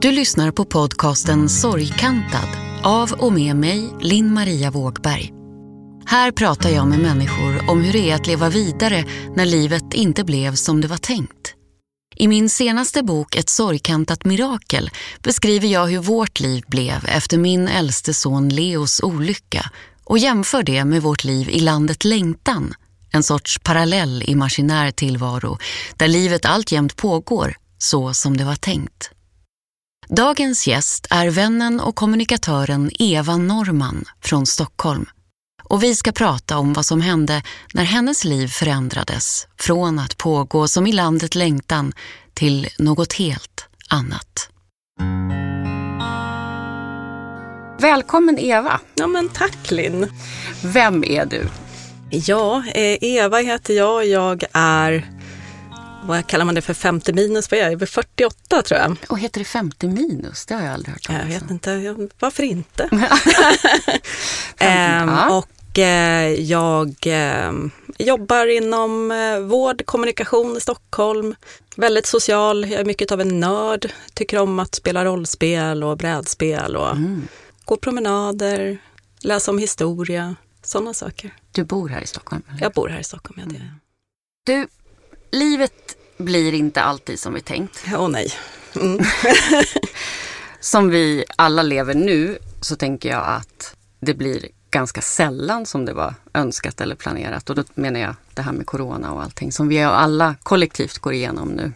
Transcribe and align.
Du 0.00 0.12
lyssnar 0.12 0.50
på 0.50 0.64
podcasten 0.64 1.48
Sorgkantad 1.48 2.48
av 2.82 3.12
och 3.12 3.32
med 3.32 3.56
mig, 3.56 3.92
Linn 4.00 4.34
Maria 4.34 4.70
Vågberg. 4.70 5.32
Här 6.06 6.32
pratar 6.32 6.70
jag 6.70 6.88
med 6.88 6.98
människor 6.98 7.70
om 7.70 7.84
hur 7.84 7.92
det 7.92 8.10
är 8.10 8.14
att 8.14 8.26
leva 8.26 8.48
vidare 8.48 9.04
när 9.36 9.46
livet 9.46 9.94
inte 9.94 10.24
blev 10.24 10.54
som 10.54 10.80
det 10.80 10.88
var 10.88 10.96
tänkt. 10.96 11.54
I 12.16 12.28
min 12.28 12.48
senaste 12.48 13.02
bok 13.02 13.36
Ett 13.36 13.48
sorgkantat 13.48 14.24
mirakel 14.24 14.90
beskriver 15.22 15.68
jag 15.68 15.86
hur 15.86 15.98
vårt 15.98 16.40
liv 16.40 16.64
blev 16.66 17.06
efter 17.08 17.38
min 17.38 17.68
äldste 17.68 18.14
son 18.14 18.48
Leos 18.48 19.00
olycka 19.02 19.70
och 20.04 20.18
jämför 20.18 20.62
det 20.62 20.84
med 20.84 21.02
vårt 21.02 21.24
liv 21.24 21.48
i 21.48 21.60
landet 21.60 22.04
Längtan, 22.04 22.74
en 23.12 23.22
sorts 23.22 23.58
parallell 23.58 24.22
imaginär 24.26 24.90
tillvaro 24.90 25.58
där 25.96 26.08
livet 26.08 26.44
alltjämt 26.44 26.96
pågår 26.96 27.56
så 27.78 28.14
som 28.14 28.36
det 28.36 28.44
var 28.44 28.56
tänkt. 28.56 29.10
Dagens 30.08 30.66
gäst 30.66 31.06
är 31.10 31.30
vännen 31.30 31.80
och 31.80 31.94
kommunikatören 31.94 32.90
Eva 32.98 33.36
Norman 33.36 34.04
från 34.22 34.46
Stockholm. 34.46 35.06
Och 35.64 35.82
vi 35.82 35.94
ska 35.94 36.12
prata 36.12 36.58
om 36.58 36.72
vad 36.72 36.86
som 36.86 37.00
hände 37.00 37.42
när 37.74 37.84
hennes 37.84 38.24
liv 38.24 38.48
förändrades 38.48 39.46
från 39.58 39.98
att 39.98 40.16
pågå 40.16 40.68
som 40.68 40.86
i 40.86 40.92
landet 40.92 41.34
längtan 41.34 41.92
till 42.34 42.68
något 42.78 43.12
helt 43.12 43.68
annat. 43.88 44.50
Välkommen 47.80 48.38
Eva! 48.38 48.80
Ja 48.94 49.06
men 49.06 49.28
tack 49.28 49.70
Linn! 49.70 50.06
Vem 50.64 51.04
är 51.04 51.26
du? 51.26 51.48
Ja, 52.10 52.64
eh, 52.74 52.98
Eva 53.00 53.38
heter 53.38 53.74
jag. 53.74 54.06
Jag 54.06 54.44
är 54.52 55.15
vad 56.06 56.26
kallar 56.26 56.44
man 56.44 56.54
det 56.54 56.62
för 56.62 56.74
50 56.74 57.12
minus? 57.12 57.50
Vad 57.50 57.60
är 57.60 57.70
jag? 57.70 57.88
48 57.88 58.62
tror 58.62 58.80
jag. 58.80 58.96
Och 59.08 59.18
heter 59.18 59.40
det 59.40 59.44
50 59.44 59.88
minus? 59.88 60.46
Det 60.46 60.54
har 60.54 60.62
jag 60.62 60.72
aldrig 60.72 60.94
hört 60.94 61.02
talas 61.02 61.22
om. 61.22 61.30
Jag 61.30 61.40
vet 61.40 61.50
inte, 61.50 62.08
varför 62.18 62.42
inte? 62.42 62.88
ehm, 64.58 65.30
och 65.30 65.78
eh, 65.78 66.32
jag 66.32 66.94
eh, 67.06 67.52
jobbar 67.98 68.46
inom 68.46 69.10
eh, 69.10 69.38
vård, 69.38 69.86
kommunikation 69.86 70.56
i 70.56 70.60
Stockholm. 70.60 71.34
Väldigt 71.76 72.06
social, 72.06 72.70
jag 72.70 72.80
är 72.80 72.84
mycket 72.84 73.12
av 73.12 73.20
en 73.20 73.40
nörd. 73.40 73.92
Tycker 74.14 74.38
om 74.38 74.58
att 74.58 74.74
spela 74.74 75.04
rollspel 75.04 75.84
och 75.84 75.96
brädspel 75.96 76.76
och 76.76 76.90
mm. 76.90 77.28
gå 77.64 77.76
promenader, 77.76 78.78
läsa 79.20 79.50
om 79.50 79.58
historia, 79.58 80.34
sådana 80.62 80.94
saker. 80.94 81.34
Du 81.52 81.64
bor 81.64 81.88
här 81.88 82.00
i 82.00 82.06
Stockholm? 82.06 82.42
Eller? 82.50 82.62
Jag 82.62 82.72
bor 82.72 82.88
här 82.88 83.00
i 83.00 83.04
Stockholm, 83.04 83.40
ja 83.40 83.46
det 83.46 83.56
mm. 83.56 83.68
Du, 84.44 84.68
livet 85.36 85.96
blir 86.16 86.54
inte 86.54 86.82
alltid 86.82 87.20
som 87.20 87.34
vi 87.34 87.40
tänkt. 87.40 87.84
Åh 87.92 88.00
oh, 88.00 88.08
nej. 88.08 88.32
Mm. 88.76 89.04
som 90.60 90.90
vi 90.90 91.24
alla 91.36 91.62
lever 91.62 91.94
nu 91.94 92.38
så 92.60 92.76
tänker 92.76 93.08
jag 93.08 93.24
att 93.26 93.76
det 94.00 94.14
blir 94.14 94.48
ganska 94.70 95.00
sällan 95.00 95.66
som 95.66 95.84
det 95.84 95.92
var 95.92 96.14
önskat 96.34 96.80
eller 96.80 96.94
planerat. 96.94 97.50
Och 97.50 97.56
då 97.56 97.64
menar 97.74 98.00
jag 98.00 98.14
det 98.34 98.42
här 98.42 98.52
med 98.52 98.66
corona 98.66 99.12
och 99.12 99.22
allting 99.22 99.52
som 99.52 99.68
vi 99.68 99.82
alla 99.82 100.34
kollektivt 100.42 100.98
går 100.98 101.12
igenom 101.12 101.48
nu. 101.48 101.72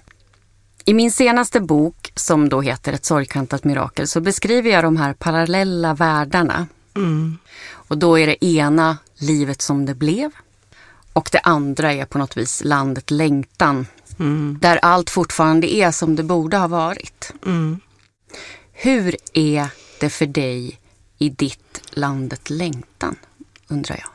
I 0.84 0.94
min 0.94 1.10
senaste 1.10 1.60
bok 1.60 2.12
som 2.14 2.48
då 2.48 2.60
heter 2.60 2.92
Ett 2.92 3.04
sorgkantat 3.04 3.64
mirakel 3.64 4.08
så 4.08 4.20
beskriver 4.20 4.70
jag 4.70 4.84
de 4.84 4.96
här 4.96 5.14
parallella 5.14 5.94
världarna. 5.94 6.66
Mm. 6.96 7.38
Och 7.72 7.98
då 7.98 8.18
är 8.18 8.26
det 8.26 8.44
ena 8.44 8.98
livet 9.18 9.62
som 9.62 9.86
det 9.86 9.94
blev 9.94 10.30
och 11.12 11.28
det 11.32 11.38
andra 11.38 11.92
är 11.92 12.04
på 12.04 12.18
något 12.18 12.36
vis 12.36 12.62
landet 12.64 13.10
längtan. 13.10 13.86
Mm. 14.18 14.58
Där 14.60 14.76
allt 14.76 15.10
fortfarande 15.10 15.74
är 15.74 15.90
som 15.90 16.16
det 16.16 16.22
borde 16.22 16.56
ha 16.56 16.66
varit. 16.66 17.32
Mm. 17.46 17.80
Hur 18.72 19.16
är 19.32 19.68
det 20.00 20.10
för 20.10 20.26
dig 20.26 20.78
i 21.18 21.28
ditt 21.28 21.82
landet 21.90 22.50
längtan, 22.50 23.16
undrar 23.68 23.96
jag? 23.96 24.08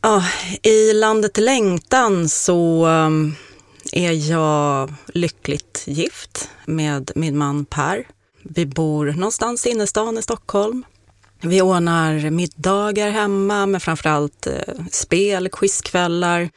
Ja, 0.00 0.24
I 0.62 0.92
landet 0.92 1.36
längtan 1.36 2.28
så 2.28 2.86
um, 2.86 3.34
är 3.92 4.30
jag 4.30 4.94
lyckligt 5.06 5.82
gift 5.86 6.50
med 6.64 7.10
min 7.14 7.38
man 7.38 7.64
Per. 7.64 8.06
Vi 8.42 8.66
bor 8.66 9.06
någonstans 9.06 9.66
i 9.66 9.70
innerstan 9.70 10.18
i 10.18 10.22
Stockholm. 10.22 10.84
Vi 11.40 11.62
ordnar 11.62 12.30
middagar 12.30 13.10
hemma 13.10 13.66
med 13.66 13.82
framförallt 13.82 14.46
eh, 14.46 14.74
spel, 14.90 15.48
quizkvällar, 15.48 16.50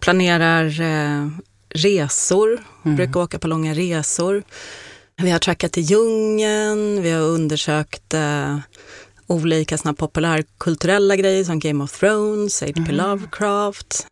planerar 0.00 0.80
eh, 0.80 1.28
resor, 1.68 2.64
mm. 2.84 2.96
brukar 2.96 3.20
åka 3.20 3.38
på 3.38 3.48
långa 3.48 3.74
resor. 3.74 4.42
Vi 5.16 5.30
har 5.30 5.38
trackat 5.38 5.78
i 5.78 5.80
djungeln, 5.80 7.02
vi 7.02 7.10
har 7.10 7.20
undersökt 7.20 8.14
eh, 8.14 8.58
olika 9.26 9.78
såna 9.78 9.94
populärkulturella 9.94 11.16
grejer 11.16 11.44
som 11.44 11.58
Game 11.58 11.84
of 11.84 11.98
Thrones, 11.98 12.60
H.P. 12.60 12.80
Mm. 12.80 12.94
Lovecraft. 12.94 14.06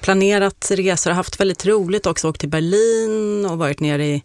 Planerat 0.00 0.70
resor, 0.70 1.10
haft 1.10 1.40
väldigt 1.40 1.66
roligt 1.66 2.06
också, 2.06 2.28
åkt 2.28 2.40
till 2.40 2.48
Berlin 2.48 3.46
och 3.46 3.58
varit 3.58 3.80
nere 3.80 4.06
i 4.06 4.22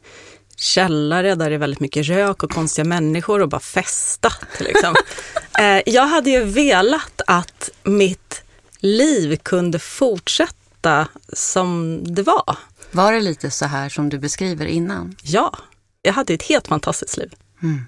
källare 0.55 1.35
där 1.35 1.49
det 1.49 1.55
är 1.55 1.59
väldigt 1.59 1.79
mycket 1.79 2.07
rök 2.07 2.43
och 2.43 2.51
konstiga 2.51 2.85
människor 2.85 3.41
och 3.41 3.49
bara 3.49 3.59
festat. 3.59 4.47
Liksom. 4.59 4.95
eh, 5.59 5.81
jag 5.85 6.07
hade 6.07 6.29
ju 6.29 6.43
velat 6.43 7.21
att 7.27 7.69
mitt 7.83 8.43
liv 8.79 9.37
kunde 9.43 9.79
fortsätta 9.79 11.07
som 11.33 11.99
det 12.03 12.23
var. 12.23 12.57
Var 12.91 13.13
det 13.13 13.19
lite 13.19 13.51
så 13.51 13.65
här 13.65 13.89
som 13.89 14.09
du 14.09 14.19
beskriver 14.19 14.65
innan? 14.65 15.15
Ja, 15.23 15.57
jag 16.01 16.13
hade 16.13 16.33
ett 16.33 16.43
helt 16.43 16.67
fantastiskt 16.67 17.17
liv. 17.17 17.33
Mm. 17.63 17.85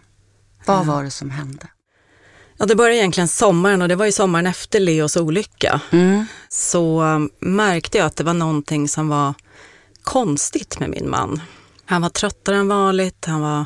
Vad 0.65 0.85
var 0.85 1.03
det 1.03 1.11
som 1.11 1.29
hände? 1.29 1.67
Ja, 2.57 2.65
det 2.65 2.75
började 2.75 2.97
egentligen 2.97 3.27
sommaren 3.27 3.81
och 3.81 3.87
det 3.87 3.95
var 3.95 4.05
ju 4.05 4.11
sommaren 4.11 4.47
efter 4.47 4.79
Leos 4.79 5.17
olycka. 5.17 5.81
Mm. 5.91 6.25
Så 6.49 7.01
um, 7.01 7.29
märkte 7.39 7.97
jag 7.97 8.07
att 8.07 8.15
det 8.15 8.23
var 8.23 8.33
någonting 8.33 8.87
som 8.87 9.09
var 9.09 9.33
konstigt 10.03 10.79
med 10.79 10.89
min 10.89 11.09
man. 11.09 11.41
Han 11.89 12.01
var 12.01 12.09
tröttare 12.09 12.55
än 12.55 12.67
vanligt, 12.67 13.25
han 13.25 13.41
var 13.41 13.65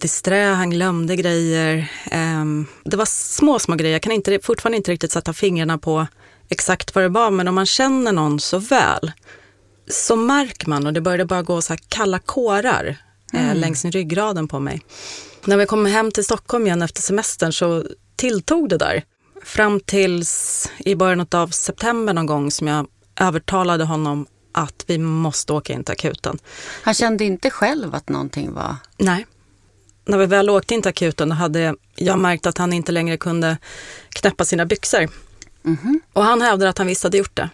disträ, 0.00 0.44
han 0.44 0.70
glömde 0.70 1.16
grejer. 1.16 1.92
Um, 2.12 2.66
det 2.84 2.96
var 2.96 3.04
små, 3.04 3.58
små 3.58 3.76
grejer. 3.76 3.92
Jag 3.92 4.02
kan 4.02 4.12
inte, 4.12 4.38
fortfarande 4.42 4.76
inte 4.76 4.90
riktigt 4.90 5.12
sätta 5.12 5.32
fingrarna 5.32 5.78
på 5.78 6.06
exakt 6.48 6.94
vad 6.94 7.04
det 7.04 7.08
var, 7.08 7.30
men 7.30 7.48
om 7.48 7.54
man 7.54 7.66
känner 7.66 8.12
någon 8.12 8.40
så 8.40 8.58
väl 8.58 9.12
så 9.88 10.16
märker 10.16 10.68
man 10.68 10.86
och 10.86 10.92
det 10.92 11.00
började 11.00 11.24
bara 11.24 11.42
gå 11.42 11.62
så 11.62 11.72
här 11.72 11.80
kalla 11.88 12.18
kårar 12.18 12.96
eh, 13.32 13.44
mm. 13.44 13.56
längs 13.56 13.84
ryggraden 13.84 14.48
på 14.48 14.60
mig. 14.60 14.82
När 15.44 15.56
vi 15.56 15.66
kom 15.66 15.86
hem 15.86 16.10
till 16.10 16.24
Stockholm 16.24 16.66
igen 16.66 16.82
efter 16.82 17.02
semestern 17.02 17.52
så 17.52 17.84
tilltog 18.16 18.68
det 18.68 18.78
där. 18.78 19.02
Fram 19.44 19.80
tills 19.80 20.70
i 20.78 20.94
början 20.94 21.26
av 21.30 21.48
september 21.48 22.14
någon 22.14 22.26
gång 22.26 22.50
som 22.50 22.66
jag 22.66 22.86
övertalade 23.20 23.84
honom 23.84 24.26
att 24.54 24.84
vi 24.86 24.98
måste 24.98 25.52
åka 25.52 25.72
in 25.72 25.84
till 25.84 25.92
akuten. 25.92 26.38
Han 26.82 26.94
kände 26.94 27.24
inte 27.24 27.50
själv 27.50 27.94
att 27.94 28.08
någonting 28.08 28.52
var... 28.52 28.76
Nej. 28.96 29.26
När 30.04 30.18
vi 30.18 30.26
väl 30.26 30.50
åkte 30.50 30.74
in 30.74 30.82
till 30.82 30.88
akuten 30.88 31.32
hade 31.32 31.74
jag 31.96 32.18
märkt 32.18 32.46
att 32.46 32.58
han 32.58 32.72
inte 32.72 32.92
längre 32.92 33.16
kunde 33.16 33.56
knäppa 34.08 34.44
sina 34.44 34.66
byxor. 34.66 35.08
Mm 35.64 35.76
-hmm. 35.76 35.98
Och 36.12 36.24
han 36.24 36.42
hävdade 36.42 36.70
att 36.70 36.78
han 36.78 36.86
visst 36.86 37.02
hade 37.02 37.18
gjort 37.18 37.36
det. 37.36 37.50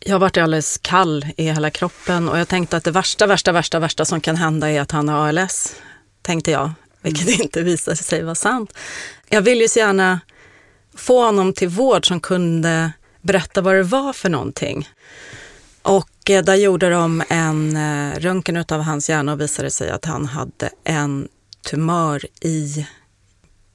Jag 0.00 0.18
varit 0.18 0.36
alldeles 0.36 0.78
kall 0.78 1.26
i 1.36 1.44
hela 1.44 1.70
kroppen 1.70 2.28
och 2.28 2.38
jag 2.38 2.48
tänkte 2.48 2.76
att 2.76 2.84
det 2.84 2.90
värsta, 2.90 3.26
värsta, 3.26 3.52
värsta, 3.52 3.78
värsta 3.78 4.04
som 4.04 4.20
kan 4.20 4.36
hända 4.36 4.70
är 4.70 4.80
att 4.80 4.90
han 4.90 5.08
har 5.08 5.28
ALS, 5.28 5.74
tänkte 6.22 6.50
jag, 6.50 6.72
vilket 7.02 7.28
mm. 7.28 7.42
inte 7.42 7.62
visade 7.62 7.96
sig 7.96 8.22
vara 8.22 8.34
sant. 8.34 8.72
Jag 9.28 9.42
ville 9.42 9.62
ju 9.62 9.68
så 9.68 9.78
gärna 9.78 10.20
få 10.94 11.24
honom 11.24 11.52
till 11.52 11.68
vård 11.68 12.08
som 12.08 12.20
kunde 12.20 12.92
berätta 13.20 13.60
vad 13.60 13.74
det 13.74 13.82
var 13.82 14.12
för 14.12 14.28
någonting. 14.28 14.88
Och 15.88 16.30
eh, 16.30 16.44
där 16.44 16.54
gjorde 16.54 16.90
de 16.90 17.22
en 17.28 17.76
eh, 17.76 18.18
röntgen 18.20 18.64
av 18.68 18.80
hans 18.80 19.10
hjärna 19.10 19.32
och 19.32 19.40
visade 19.40 19.70
sig 19.70 19.90
att 19.90 20.04
han 20.04 20.26
hade 20.26 20.70
en 20.84 21.28
tumör 21.70 22.26
i 22.40 22.86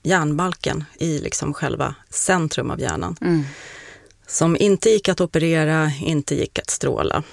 hjärnbalken, 0.04 0.84
i 1.00 1.20
liksom 1.20 1.54
själva 1.54 1.96
centrum 2.10 2.72
av 2.72 2.80
hjärnan. 2.80 3.16
Mm. 3.22 3.44
Som 4.28 4.58
inte 4.58 4.90
gick 4.90 5.10
att 5.10 5.22
operera, 5.22 5.92
inte 6.02 6.36
gick 6.36 6.60
att 6.60 6.70
stråla. 6.70 7.24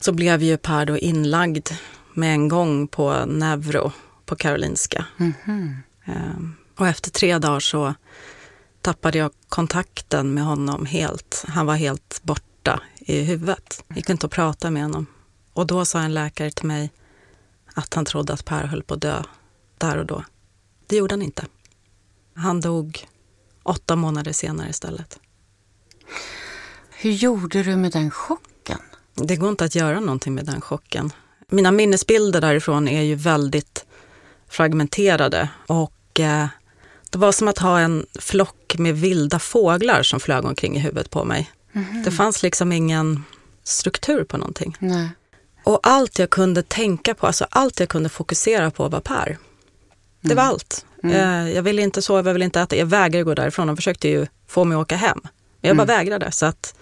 Så 0.00 0.12
blev 0.12 0.42
ju 0.42 0.56
Per 0.56 0.86
då 0.86 0.98
inlagd 0.98 1.68
med 2.14 2.32
en 2.32 2.48
gång 2.48 2.88
på 2.88 3.24
neuro 3.26 3.92
på 4.26 4.36
Karolinska. 4.36 5.04
Mm. 5.18 5.74
Och 6.76 6.88
efter 6.88 7.10
tre 7.10 7.38
dagar 7.38 7.60
så 7.60 7.94
tappade 8.80 9.18
jag 9.18 9.30
kontakten 9.48 10.34
med 10.34 10.44
honom 10.44 10.86
helt. 10.86 11.44
Han 11.48 11.66
var 11.66 11.74
helt 11.74 12.20
borta 12.22 12.80
i 13.06 13.22
huvudet. 13.22 13.84
Det 13.88 13.96
gick 13.96 14.10
inte 14.10 14.26
att 14.26 14.32
prata 14.32 14.70
med 14.70 14.82
honom. 14.82 15.06
Och 15.52 15.66
då 15.66 15.84
sa 15.84 16.00
en 16.00 16.14
läkare 16.14 16.50
till 16.50 16.66
mig 16.66 16.90
att 17.74 17.94
han 17.94 18.04
trodde 18.04 18.32
att 18.32 18.44
Per 18.44 18.66
höll 18.66 18.82
på 18.82 18.94
att 18.94 19.00
dö 19.00 19.22
där 19.78 19.96
och 19.96 20.06
då. 20.06 20.24
Det 20.86 20.96
gjorde 20.96 21.12
han 21.12 21.22
inte. 21.22 21.46
Han 22.34 22.60
dog 22.60 23.06
åtta 23.62 23.96
månader 23.96 24.32
senare 24.32 24.70
istället. 24.70 25.18
Hur 26.90 27.10
gjorde 27.10 27.62
du 27.62 27.76
med 27.76 27.92
den 27.92 28.10
chocken? 28.10 28.78
Det 29.14 29.36
går 29.36 29.50
inte 29.50 29.64
att 29.64 29.74
göra 29.74 30.00
någonting 30.00 30.34
med 30.34 30.46
den 30.46 30.60
chocken. 30.60 31.12
Mina 31.48 31.70
minnesbilder 31.70 32.40
därifrån 32.40 32.88
är 32.88 33.02
ju 33.02 33.14
väldigt 33.14 33.84
fragmenterade 34.48 35.48
och 35.66 36.20
eh, 36.20 36.46
det 37.10 37.18
var 37.18 37.32
som 37.32 37.48
att 37.48 37.58
ha 37.58 37.80
en 37.80 38.06
flock 38.18 38.74
med 38.78 38.94
vilda 38.94 39.38
fåglar 39.38 40.02
som 40.02 40.20
flög 40.20 40.44
omkring 40.44 40.76
i 40.76 40.78
huvudet 40.78 41.10
på 41.10 41.24
mig. 41.24 41.50
Mm. 41.74 42.02
Det 42.02 42.10
fanns 42.10 42.42
liksom 42.42 42.72
ingen 42.72 43.24
struktur 43.64 44.24
på 44.24 44.36
någonting. 44.36 44.76
Nej. 44.78 45.08
Och 45.64 45.80
allt 45.82 46.18
jag 46.18 46.30
kunde 46.30 46.62
tänka 46.62 47.14
på, 47.14 47.26
alltså 47.26 47.46
allt 47.50 47.80
jag 47.80 47.88
kunde 47.88 48.08
fokusera 48.08 48.70
på 48.70 48.88
var 48.88 49.00
Per. 49.00 49.38
Det 50.20 50.32
mm. 50.32 50.36
var 50.36 50.44
allt. 50.52 50.84
Mm. 51.02 51.16
Eh, 51.16 51.54
jag 51.54 51.62
ville 51.62 51.82
inte 51.82 52.02
sova, 52.02 52.28
jag 52.28 52.32
ville 52.32 52.44
inte 52.44 52.60
äta. 52.60 52.76
Jag 52.76 52.86
vägrade 52.86 53.24
gå 53.24 53.34
därifrån. 53.34 53.66
De 53.66 53.76
försökte 53.76 54.08
ju 54.08 54.26
få 54.46 54.64
mig 54.64 54.76
att 54.76 54.82
åka 54.82 54.96
hem. 54.96 55.20
Men 55.60 55.68
jag 55.68 55.76
bara 55.76 55.82
mm. 55.82 55.96
vägrade. 55.96 56.32
Så 56.32 56.46
att 56.46 56.74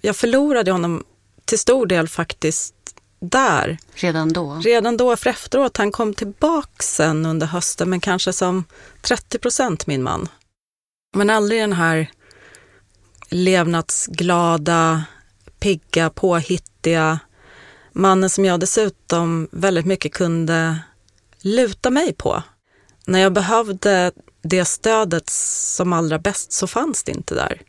jag 0.00 0.16
förlorade 0.16 0.72
honom 0.72 1.04
till 1.44 1.58
stor 1.58 1.86
del 1.86 2.08
faktiskt 2.08 2.74
där. 3.20 3.78
Redan 3.94 4.32
då? 4.32 4.54
Redan 4.54 4.96
då, 4.96 5.16
för 5.16 5.30
efteråt. 5.30 5.76
Han 5.76 5.92
kom 5.92 6.14
tillbaka 6.14 6.82
sen 6.82 7.26
under 7.26 7.46
hösten, 7.46 7.90
men 7.90 8.00
kanske 8.00 8.32
som 8.32 8.64
30 9.00 9.38
procent 9.38 9.86
min 9.86 10.02
man. 10.02 10.28
Men 11.14 11.30
aldrig 11.30 11.60
den 11.60 11.72
här 11.72 12.10
levnadsglada, 13.32 15.04
pigga, 15.58 16.10
påhittiga 16.10 17.18
mannen 17.92 18.30
som 18.30 18.44
jag 18.44 18.60
dessutom 18.60 19.48
väldigt 19.52 19.86
mycket 19.86 20.12
kunde 20.12 20.78
luta 21.40 21.90
mig 21.90 22.12
på. 22.12 22.42
När 23.06 23.18
jag 23.18 23.32
behövde 23.32 24.12
det 24.42 24.64
stödet 24.64 25.30
som 25.30 25.92
allra 25.92 26.18
bäst 26.18 26.52
så 26.52 26.66
fanns 26.66 27.02
det 27.02 27.12
inte 27.12 27.34
där. 27.34 27.62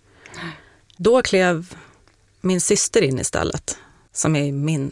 Då 0.97 1.21
klev 1.21 1.75
min 2.41 2.61
syster 2.61 3.01
in 3.01 3.19
istället, 3.19 3.77
som 4.13 4.35
är 4.35 4.51
min 4.51 4.91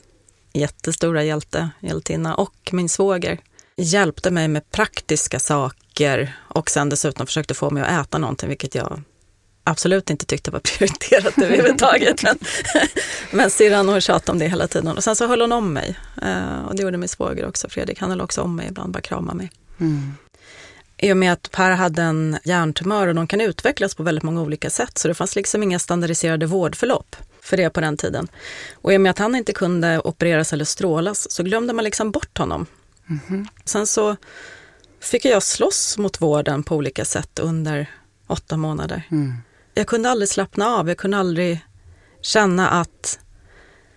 jättestora 0.53 1.23
hjälte, 1.23 1.69
hjältinna, 1.79 2.35
och 2.35 2.69
min 2.71 2.89
svåger. 2.89 3.39
Hjälpte 3.77 4.31
mig 4.31 4.47
med 4.47 4.71
praktiska 4.71 5.39
saker 5.39 6.39
och 6.47 6.69
sen 6.69 6.89
dessutom 6.89 7.25
försökte 7.25 7.53
få 7.53 7.69
mig 7.69 7.83
att 7.83 8.07
äta 8.07 8.17
någonting, 8.17 8.49
vilket 8.49 8.75
jag 8.75 9.03
absolut 9.63 10.09
inte 10.09 10.25
tyckte 10.25 10.51
var 10.51 10.59
prioriterat 10.77 11.37
överhuvudtaget. 11.37 12.23
men, 12.23 12.37
men 13.31 13.49
syrran 13.49 13.89
hon 13.89 14.01
tjatade 14.01 14.31
om 14.31 14.39
det 14.39 14.47
hela 14.47 14.67
tiden. 14.67 14.97
Och 14.97 15.03
sen 15.03 15.15
så 15.15 15.27
höll 15.27 15.41
hon 15.41 15.51
om 15.51 15.73
mig. 15.73 15.99
Uh, 16.23 16.65
och 16.65 16.75
det 16.75 16.83
gjorde 16.83 16.97
min 16.97 17.09
svåger 17.09 17.47
också. 17.47 17.69
Fredrik 17.69 17.99
han 17.99 18.09
höll 18.09 18.21
också 18.21 18.41
om 18.41 18.55
mig 18.55 18.67
ibland, 18.67 18.93
bara 18.93 19.01
kramade 19.01 19.37
mig. 19.37 19.51
Mm. 19.79 20.13
I 20.97 21.13
och 21.13 21.17
med 21.17 21.33
att 21.33 21.51
Per 21.51 21.71
hade 21.71 22.01
en 22.01 22.37
hjärntumör 22.43 23.07
och 23.07 23.15
de 23.15 23.27
kan 23.27 23.41
utvecklas 23.41 23.95
på 23.95 24.03
väldigt 24.03 24.23
många 24.23 24.41
olika 24.41 24.69
sätt, 24.69 24.97
så 24.97 25.07
det 25.07 25.13
fanns 25.13 25.35
liksom 25.35 25.63
inga 25.63 25.79
standardiserade 25.79 26.45
vårdförlopp 26.45 27.15
för 27.41 27.57
det 27.57 27.69
på 27.69 27.81
den 27.81 27.97
tiden. 27.97 28.27
Och 28.73 28.93
i 28.93 28.97
och 28.97 29.01
med 29.01 29.09
att 29.09 29.19
han 29.19 29.35
inte 29.35 29.53
kunde 29.53 29.99
opereras 29.99 30.53
eller 30.53 30.65
strålas 30.65 31.31
så 31.31 31.43
glömde 31.43 31.73
man 31.73 31.83
liksom 31.83 32.11
bort 32.11 32.37
honom. 32.37 32.65
Mm. 33.09 33.47
Sen 33.65 33.87
så 33.87 34.15
fick 34.99 35.25
jag 35.25 35.43
slåss 35.43 35.97
mot 35.97 36.21
vården 36.21 36.63
på 36.63 36.75
olika 36.75 37.05
sätt 37.05 37.39
under 37.39 37.87
åtta 38.27 38.57
månader. 38.57 39.03
Mm. 39.11 39.33
Jag 39.73 39.87
kunde 39.87 40.09
aldrig 40.09 40.29
slappna 40.29 40.67
av, 40.67 40.87
jag 40.87 40.97
kunde 40.97 41.17
aldrig 41.17 41.65
känna 42.21 42.69
att, 42.69 43.19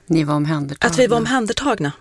Ni 0.07 0.25
var 0.25 0.35
omhändertagna. 0.35 0.93
att 0.93 0.99
vi 0.99 1.07
var 1.07 1.17
omhändertagna. 1.17 1.93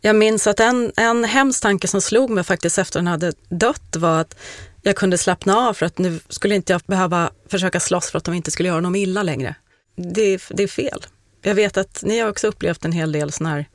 Jag 0.00 0.16
minns 0.16 0.46
att 0.46 0.60
en, 0.60 0.92
en 0.96 1.24
hemsk 1.24 1.62
tanke 1.62 1.88
som 1.88 2.00
slog 2.00 2.30
mig 2.30 2.44
faktiskt 2.44 2.78
efter 2.78 2.98
han 2.98 3.06
hade 3.06 3.32
dött 3.48 3.96
var 3.96 4.20
att 4.20 4.36
jag 4.82 4.96
kunde 4.96 5.18
slappna 5.18 5.56
av 5.56 5.74
för 5.74 5.86
att 5.86 5.98
nu 5.98 6.20
skulle 6.28 6.54
inte 6.54 6.72
jag 6.72 6.82
behöva 6.86 7.30
försöka 7.48 7.80
slåss 7.80 8.10
för 8.10 8.18
att 8.18 8.24
de 8.24 8.34
inte 8.34 8.50
skulle 8.50 8.68
göra 8.68 8.80
någon 8.80 8.96
illa 8.96 9.22
längre. 9.22 9.54
Det, 9.96 10.42
det 10.50 10.62
är 10.62 10.68
fel. 10.68 11.06
Jag 11.42 11.54
vet 11.54 11.76
att 11.76 12.02
ni 12.02 12.18
har 12.18 12.28
också 12.28 12.46
upplevt 12.46 12.84
en 12.84 12.92
hel 12.92 13.12
del 13.12 13.32
sådana 13.32 13.54
här 13.54 13.68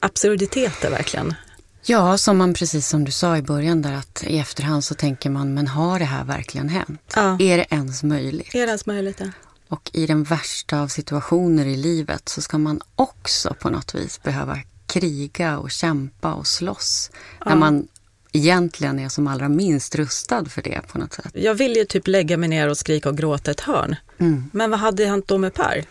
absurditeter 0.00 0.90
verkligen. 0.90 1.34
Ja, 1.84 2.18
som 2.18 2.38
man 2.38 2.54
precis 2.54 2.88
som 2.88 3.04
du 3.04 3.12
sa 3.12 3.36
i 3.36 3.42
början 3.42 3.82
där 3.82 3.92
att 3.92 4.24
i 4.26 4.38
efterhand 4.38 4.84
så 4.84 4.94
tänker 4.94 5.30
man, 5.30 5.54
men 5.54 5.68
har 5.68 5.98
det 5.98 6.04
här 6.04 6.24
verkligen 6.24 6.68
hänt? 6.68 7.12
Ja. 7.14 7.36
Är 7.40 7.58
det 7.58 7.66
ens 7.70 8.02
möjligt? 8.02 8.54
Är 8.54 8.60
det 8.60 8.66
ens 8.66 8.86
möjligt, 8.86 9.20
ja. 9.20 9.26
Och 9.68 9.90
i 9.92 10.06
den 10.06 10.24
värsta 10.24 10.80
av 10.80 10.88
situationer 10.88 11.66
i 11.66 11.76
livet 11.76 12.28
så 12.28 12.40
ska 12.42 12.58
man 12.58 12.80
också 12.96 13.54
på 13.54 13.70
något 13.70 13.94
vis 13.94 14.22
behöva 14.22 14.58
kriga 14.86 15.58
och 15.58 15.70
kämpa 15.70 16.34
och 16.34 16.46
slåss. 16.46 17.10
Ja. 17.38 17.48
När 17.48 17.56
man 17.56 17.88
egentligen 18.32 18.98
är 18.98 19.08
som 19.08 19.26
allra 19.26 19.48
minst 19.48 19.94
rustad 19.94 20.44
för 20.44 20.62
det 20.62 20.80
på 20.88 20.98
något 20.98 21.12
sätt. 21.12 21.30
Jag 21.32 21.54
ville 21.54 21.78
ju 21.78 21.84
typ 21.84 22.06
lägga 22.06 22.36
mig 22.36 22.48
ner 22.48 22.68
och 22.68 22.78
skrika 22.78 23.08
och 23.08 23.16
gråta 23.16 23.50
ett 23.50 23.60
hörn. 23.60 23.96
Mm. 24.18 24.50
Men 24.52 24.70
vad 24.70 24.80
hade 24.80 25.06
hänt 25.06 25.28
då 25.28 25.38
med 25.38 25.54
Per? 25.54 25.84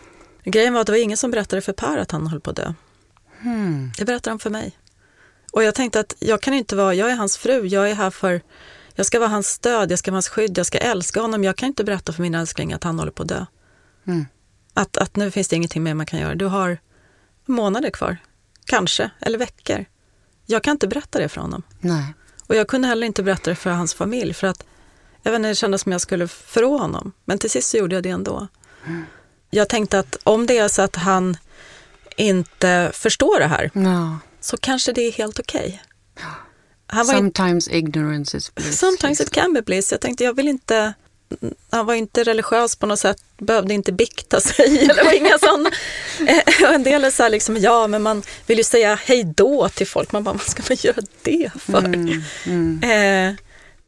Grejen 0.44 0.72
var 0.72 0.80
att 0.80 0.86
det 0.86 0.92
var 0.92 1.02
ingen 1.02 1.16
som 1.16 1.30
berättade 1.30 1.62
för 1.62 1.72
Per 1.72 1.98
att 1.98 2.10
han 2.10 2.26
höll 2.26 2.40
på 2.40 2.50
att 2.50 2.56
dö. 2.56 2.74
Mm. 3.42 3.90
Det 3.98 4.04
berättade 4.04 4.30
han 4.30 4.38
för 4.38 4.50
mig. 4.50 4.78
Och 5.52 5.62
jag 5.62 5.74
tänkte 5.74 6.00
att 6.00 6.14
jag 6.18 6.40
kan 6.40 6.54
inte 6.54 6.76
vara, 6.76 6.94
jag 6.94 7.10
är 7.10 7.16
hans 7.16 7.36
fru, 7.36 7.66
jag 7.66 7.90
är 7.90 7.94
här 7.94 8.10
för, 8.10 8.40
jag 8.94 9.06
ska 9.06 9.18
vara 9.18 9.28
hans 9.28 9.48
stöd, 9.48 9.90
jag 9.90 9.98
ska 9.98 10.10
vara 10.10 10.16
hans 10.16 10.28
skydd, 10.28 10.58
jag 10.58 10.66
ska 10.66 10.78
älska 10.78 11.20
honom. 11.20 11.44
Jag 11.44 11.56
kan 11.56 11.66
inte 11.66 11.84
berätta 11.84 12.12
för 12.12 12.22
min 12.22 12.34
älskling 12.34 12.72
att 12.72 12.84
han 12.84 12.98
håller 12.98 13.12
på 13.12 13.22
att 13.22 13.28
dö. 13.28 13.46
Mm. 14.06 14.26
Att, 14.74 14.96
att 14.96 15.16
nu 15.16 15.30
finns 15.30 15.48
det 15.48 15.56
ingenting 15.56 15.82
mer 15.82 15.94
man 15.94 16.06
kan 16.06 16.20
göra. 16.20 16.34
Du 16.34 16.46
har 16.46 16.78
månader 17.46 17.90
kvar, 17.90 18.16
kanske, 18.64 19.10
eller 19.20 19.38
veckor. 19.38 19.84
Jag 20.46 20.62
kan 20.62 20.72
inte 20.72 20.88
berätta 20.88 21.18
det 21.18 21.28
för 21.28 21.40
honom. 21.40 21.62
Nej. 21.80 22.14
Och 22.46 22.54
jag 22.54 22.68
kunde 22.68 22.88
heller 22.88 23.06
inte 23.06 23.22
berätta 23.22 23.50
det 23.50 23.56
för 23.56 23.70
hans 23.70 23.94
familj 23.94 24.34
för 24.34 24.46
att 24.46 24.64
jag 25.22 25.32
vet 25.32 25.38
inte, 25.38 25.48
det 25.48 25.54
kändes 25.54 25.82
som 25.82 25.92
jag 25.92 26.00
skulle 26.00 26.28
förrå 26.28 26.78
honom. 26.78 27.12
Men 27.24 27.38
till 27.38 27.50
sist 27.50 27.70
så 27.70 27.76
gjorde 27.76 27.94
jag 27.94 28.02
det 28.02 28.10
ändå. 28.10 28.48
Mm. 28.86 29.04
Jag 29.50 29.68
tänkte 29.68 29.98
att 29.98 30.16
om 30.22 30.46
det 30.46 30.58
är 30.58 30.68
så 30.68 30.82
att 30.82 30.96
han 30.96 31.36
inte 32.16 32.90
förstår 32.94 33.40
det 33.40 33.46
här, 33.46 33.70
no. 33.74 34.18
Så 34.42 34.56
kanske 34.56 34.92
det 34.92 35.02
är 35.02 35.12
helt 35.12 35.38
okej. 35.38 35.82
Okay. 36.16 37.04
Sometimes 37.04 37.68
ignorance 37.68 38.36
is 38.36 38.54
bliss. 38.54 38.78
Sometimes 38.78 39.20
it 39.20 39.30
can 39.30 39.52
be 39.52 39.62
bliss. 39.62 39.92
Jag 39.92 40.00
tänkte, 40.00 40.24
jag 40.24 40.36
vill 40.36 40.48
inte 40.48 40.94
han 41.70 41.86
var 41.86 41.94
inte 41.94 42.24
religiös 42.24 42.76
på 42.76 42.86
något 42.86 42.98
sätt, 42.98 43.24
behövde 43.38 43.74
inte 43.74 43.92
bikta 43.92 44.40
sig 44.40 44.78
eller 44.90 45.04
var 45.04 45.12
inga 45.12 45.38
sådana. 45.38 45.70
Eh, 46.26 46.74
en 46.74 46.82
del 46.82 47.04
är 47.04 47.10
så 47.10 47.22
här 47.22 47.30
liksom, 47.30 47.56
ja 47.56 47.86
men 47.86 48.02
man 48.02 48.22
vill 48.46 48.58
ju 48.58 48.64
säga 48.64 48.94
hej 49.04 49.24
då 49.24 49.68
till 49.68 49.86
folk, 49.86 50.12
man 50.12 50.24
bara, 50.24 50.34
vad 50.34 50.46
ska 50.46 50.62
man 50.68 50.76
göra 50.80 51.02
det 51.22 51.50
för? 51.58 51.78
Mm, 51.78 52.22
mm. 52.46 52.82
Eh, 52.82 53.34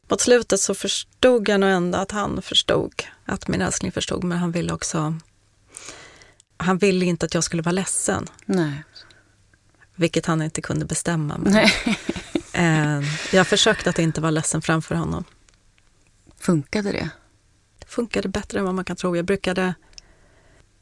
mot 0.09 0.21
slutet 0.21 0.61
så 0.61 0.75
förstod 0.75 1.49
jag 1.49 1.61
nog 1.61 1.71
ändå 1.71 1.99
att 1.99 2.11
han 2.11 2.43
förstod, 2.43 3.03
att 3.25 3.49
min 3.49 3.63
älskling 3.63 3.93
förstod, 3.93 4.25
men 4.25 4.39
han 4.39 4.53
ville 4.53 4.73
också, 4.73 5.19
han 6.57 6.79
ville 6.79 7.05
inte 7.05 7.27
att 7.27 7.35
jag 7.35 7.45
skulle 7.45 7.63
vara 7.63 7.73
ledsen. 7.73 8.27
Nej. 8.47 8.83
Vilket 9.95 10.27
han 10.27 10.43
inte 10.43 10.63
kunde 10.63 10.85
bestämma. 10.85 11.39
Men, 11.39 11.57
eh, 12.53 13.09
jag 13.33 13.47
försökte 13.47 13.91
att 13.91 13.99
inte 13.99 14.21
vara 14.21 14.31
ledsen 14.31 14.63
framför 14.63 14.95
honom. 14.95 15.25
Funkade 16.39 16.93
det? 16.93 17.11
funkade 17.95 18.29
bättre 18.29 18.59
än 18.59 18.65
vad 18.65 18.75
man 18.75 18.85
kan 18.85 18.97
tro. 18.97 19.17
Jag 19.17 19.25
brukade... 19.25 19.75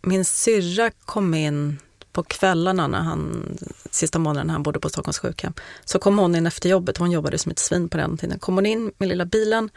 Min 0.02 0.24
syrra 0.24 0.90
kom 0.90 1.34
in 1.34 1.78
på 2.12 2.22
kvällarna, 2.22 2.86
när 2.86 3.00
han, 3.00 3.48
sista 3.90 4.18
månaden 4.18 4.50
han 4.50 4.62
bodde 4.62 4.80
på 4.80 4.88
Stockholms 4.88 5.18
sjukhem, 5.18 5.52
så 5.84 5.98
kom 5.98 6.18
hon 6.18 6.34
in 6.34 6.46
efter 6.46 6.68
jobbet. 6.68 6.98
Hon 6.98 7.10
jobbade 7.10 7.38
som 7.38 7.52
ett 7.52 7.58
svin 7.58 7.88
på 7.88 7.96
den 7.96 8.16
tiden. 8.16 8.38
Kom 8.38 8.54
hon 8.54 8.66
in 8.66 8.92
med 8.98 9.08
lilla 9.08 9.24
bilen 9.24 9.70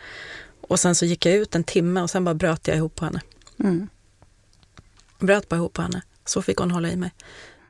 och 0.61 0.79
sen 0.79 0.95
så 0.95 1.05
gick 1.05 1.25
jag 1.25 1.35
ut 1.35 1.55
en 1.55 1.63
timme 1.63 2.01
och 2.01 2.09
sen 2.09 2.23
bara 2.23 2.35
bröt 2.35 2.67
jag 2.67 2.77
ihop 2.77 2.95
på 2.95 3.05
henne. 3.05 3.21
Mm. 3.59 3.87
Bröt 5.19 5.49
bara 5.49 5.55
ihop 5.55 5.73
på 5.73 5.81
henne. 5.81 6.01
Så 6.25 6.41
fick 6.41 6.57
hon 6.57 6.71
hålla 6.71 6.89
i 6.89 6.95
mig. 6.95 7.11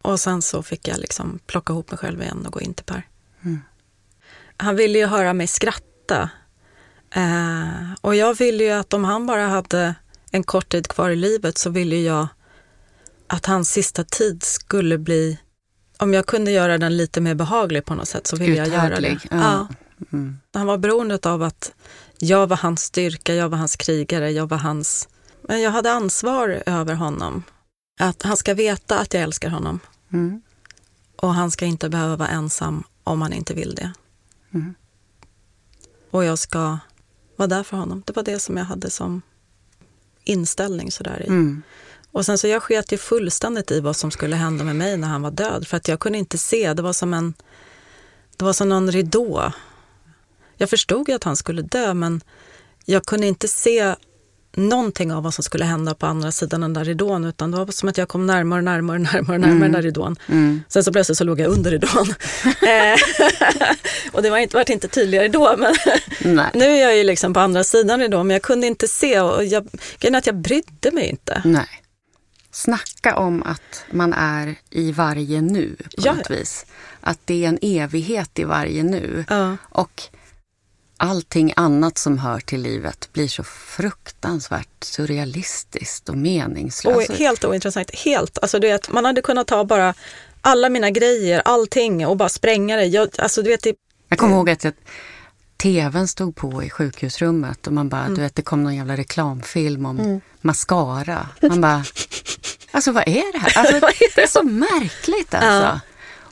Och 0.05 0.19
sen 0.19 0.41
så 0.41 0.63
fick 0.63 0.87
jag 0.87 0.99
liksom 0.99 1.39
plocka 1.45 1.73
ihop 1.73 1.91
mig 1.91 1.97
själv 1.97 2.21
igen 2.21 2.45
och 2.45 2.53
gå 2.53 2.61
in 2.61 2.73
till 2.73 2.85
Per. 2.85 3.07
Mm. 3.41 3.61
Han 4.57 4.75
ville 4.75 4.99
ju 4.99 5.05
höra 5.05 5.33
mig 5.33 5.47
skratta 5.47 6.29
Eh, 7.15 7.93
och 8.01 8.15
jag 8.15 8.33
ville 8.33 8.63
ju 8.63 8.71
att 8.71 8.93
om 8.93 9.03
han 9.03 9.25
bara 9.25 9.47
hade 9.47 9.95
en 10.31 10.43
kort 10.43 10.69
tid 10.69 10.87
kvar 10.87 11.09
i 11.09 11.15
livet 11.15 11.57
så 11.57 11.69
ville 11.69 11.95
jag 11.95 12.27
att 13.27 13.45
hans 13.45 13.69
sista 13.69 14.03
tid 14.03 14.43
skulle 14.43 14.97
bli, 14.97 15.39
om 15.97 16.13
jag 16.13 16.25
kunde 16.25 16.51
göra 16.51 16.77
den 16.77 16.97
lite 16.97 17.21
mer 17.21 17.35
behaglig 17.35 17.85
på 17.85 17.95
något 17.95 18.07
sätt 18.07 18.27
så 18.27 18.35
ville 18.35 18.55
jag 18.55 18.67
göra 18.67 18.99
det. 18.99 19.19
Ja. 19.31 19.67
Mm. 20.13 20.37
Han 20.53 20.67
var 20.67 20.77
beroende 20.77 21.19
av 21.23 21.43
att 21.43 21.71
jag 22.17 22.47
var 22.47 22.57
hans 22.57 22.81
styrka, 22.81 23.35
jag 23.35 23.49
var 23.49 23.57
hans 23.57 23.75
krigare, 23.75 24.31
jag 24.31 24.49
var 24.49 24.57
hans... 24.57 25.07
Men 25.41 25.61
jag 25.61 25.71
hade 25.71 25.91
ansvar 25.91 26.63
över 26.65 26.93
honom. 26.93 27.43
Att 27.99 28.23
han 28.23 28.37
ska 28.37 28.53
veta 28.53 28.99
att 28.99 29.13
jag 29.13 29.23
älskar 29.23 29.49
honom. 29.49 29.79
Mm. 30.13 30.41
Och 31.15 31.33
han 31.33 31.51
ska 31.51 31.65
inte 31.65 31.89
behöva 31.89 32.15
vara 32.15 32.29
ensam 32.29 32.83
om 33.03 33.21
han 33.21 33.33
inte 33.33 33.53
vill 33.53 33.75
det. 33.75 33.93
Mm. 34.53 34.75
Och 36.11 36.23
jag 36.23 36.39
ska 36.39 36.77
var 37.35 37.47
där 37.47 37.63
för 37.63 37.77
honom. 37.77 38.03
Det 38.05 38.15
var 38.15 38.23
det 38.23 38.39
som 38.39 38.57
jag 38.57 38.65
hade 38.65 38.89
som 38.89 39.21
inställning 40.23 40.91
sådär 40.91 41.21
i. 41.23 41.27
Mm. 41.27 41.61
Och 42.11 42.25
sen 42.25 42.37
så 42.37 42.47
jag 42.47 42.63
sket 42.63 42.91
ju 42.91 42.97
fullständigt 42.97 43.71
i 43.71 43.79
vad 43.79 43.95
som 43.95 44.11
skulle 44.11 44.35
hända 44.35 44.63
med 44.63 44.75
mig 44.75 44.97
när 44.97 45.07
han 45.07 45.21
var 45.21 45.31
död. 45.31 45.67
För 45.67 45.77
att 45.77 45.87
jag 45.87 45.99
kunde 45.99 46.17
inte 46.17 46.37
se, 46.37 46.73
det 46.73 46.81
var 46.81 46.93
som 46.93 47.13
en, 47.13 47.33
det 48.37 48.45
var 48.45 48.53
som 48.53 48.69
någon 48.69 48.91
ridå. 48.91 49.51
Jag 50.57 50.69
förstod 50.69 51.09
ju 51.09 51.15
att 51.15 51.23
han 51.23 51.35
skulle 51.35 51.61
dö 51.61 51.93
men 51.93 52.21
jag 52.85 53.05
kunde 53.05 53.27
inte 53.27 53.47
se 53.47 53.95
någonting 54.57 55.13
av 55.13 55.23
vad 55.23 55.33
som 55.33 55.43
skulle 55.43 55.65
hända 55.65 55.95
på 55.95 56.05
andra 56.05 56.31
sidan 56.31 56.61
den 56.61 56.73
där 56.73 56.85
ridån 56.85 57.25
utan 57.25 57.51
det 57.51 57.57
var 57.57 57.71
som 57.71 57.89
att 57.89 57.97
jag 57.97 58.07
kom 58.07 58.25
närmare 58.25 58.59
och 58.59 58.63
närmare 58.63 58.95
och 58.95 59.01
närmare, 59.01 59.37
närmare 59.37 59.51
mm. 59.51 59.61
den 59.61 59.71
där 59.71 59.81
ridån. 59.81 60.15
Mm. 60.27 60.63
Sen 60.67 60.83
så 60.83 60.91
plötsligt 60.91 61.17
så 61.17 61.23
låg 61.23 61.39
jag 61.39 61.51
under 61.51 61.71
ridån. 61.71 62.13
Eh, 62.45 62.97
och 64.11 64.21
det 64.21 64.29
var 64.29 64.37
inte, 64.37 64.57
var 64.57 64.71
inte 64.71 64.87
tydligare 64.87 65.27
då 65.27 65.55
men 65.57 65.75
nu 66.53 66.65
är 66.65 66.81
jag 66.81 66.97
ju 66.97 67.03
liksom 67.03 67.33
på 67.33 67.39
andra 67.39 67.63
sidan 67.63 67.99
ridån 67.99 68.27
men 68.27 68.33
jag 68.33 68.41
kunde 68.41 68.67
inte 68.67 68.87
se 68.87 69.19
och 69.19 69.45
jag, 69.45 69.67
att 70.15 70.25
jag 70.25 70.35
brydde 70.35 70.91
mig 70.91 71.09
inte. 71.09 71.41
Nej. 71.45 71.81
Snacka 72.51 73.15
om 73.15 73.43
att 73.43 73.85
man 73.91 74.13
är 74.13 74.55
i 74.69 74.91
varje 74.91 75.41
nu 75.41 75.75
på 75.77 75.85
ja. 75.97 76.13
något 76.13 76.31
vis. 76.31 76.65
Att 77.01 77.19
det 77.25 77.45
är 77.45 77.49
en 77.49 77.59
evighet 77.61 78.39
i 78.39 78.43
varje 78.43 78.83
nu. 78.83 79.25
Ja. 79.29 79.57
Och 79.69 80.01
allting 80.97 81.53
annat 81.55 81.97
som 81.97 82.17
hör 82.17 82.39
till 82.39 82.61
livet 82.61 83.09
blir 83.13 83.27
så 83.27 83.43
fruktansvärt 83.43 84.83
surrealistiskt 84.83 86.09
och 86.09 86.17
meningslöst. 86.17 87.09
Och 87.09 87.15
helt 87.15 87.45
ointressant. 87.45 87.95
Helt. 87.95 88.37
Alltså, 88.41 88.59
du 88.59 88.67
vet, 88.67 88.91
man 88.91 89.05
hade 89.05 89.21
kunnat 89.21 89.47
ta 89.47 89.63
bara 89.63 89.93
alla 90.41 90.69
mina 90.69 90.89
grejer, 90.89 91.41
allting 91.45 92.07
och 92.07 92.17
bara 92.17 92.29
spränga 92.29 92.77
det. 92.77 92.85
Jag, 92.85 93.09
alltså, 93.17 93.41
du 93.41 93.49
vet, 93.49 93.63
det... 93.63 93.75
jag 94.09 94.19
kommer 94.19 94.35
ihåg 94.35 94.49
att 94.49 94.63
jag, 94.63 94.73
tvn 95.57 96.07
stod 96.07 96.35
på 96.35 96.63
i 96.63 96.69
sjukhusrummet 96.69 97.67
och 97.67 97.73
man 97.73 97.89
bara, 97.89 98.01
mm. 98.01 98.15
du 98.15 98.21
vet, 98.21 98.35
det 98.35 98.41
kom 98.41 98.63
någon 98.63 98.75
jävla 98.75 98.97
reklamfilm 98.97 99.85
om 99.85 99.99
mm. 99.99 100.21
mascara. 100.41 101.27
Man 101.41 101.61
bara, 101.61 101.85
alltså 102.71 102.91
vad 102.91 103.07
är 103.07 103.31
det 103.33 103.39
här? 103.39 103.57
Alltså, 103.57 103.79
det 104.15 104.21
är 104.23 104.27
så 104.27 104.43
märkligt 104.43 105.33
alltså. 105.33 105.47
Ja. 105.47 105.79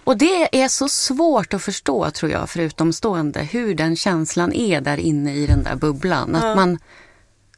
Och 0.03 0.17
det 0.17 0.63
är 0.63 0.67
så 0.67 0.89
svårt 0.89 1.53
att 1.53 1.63
förstå 1.63 2.11
tror 2.11 2.31
jag 2.31 2.49
för 2.49 2.59
utomstående 2.59 3.39
hur 3.39 3.75
den 3.75 3.95
känslan 3.95 4.53
är 4.53 4.81
där 4.81 4.97
inne 4.97 5.35
i 5.35 5.45
den 5.45 5.63
där 5.63 5.75
bubblan. 5.75 6.35
Att 6.35 6.55
man, 6.55 6.79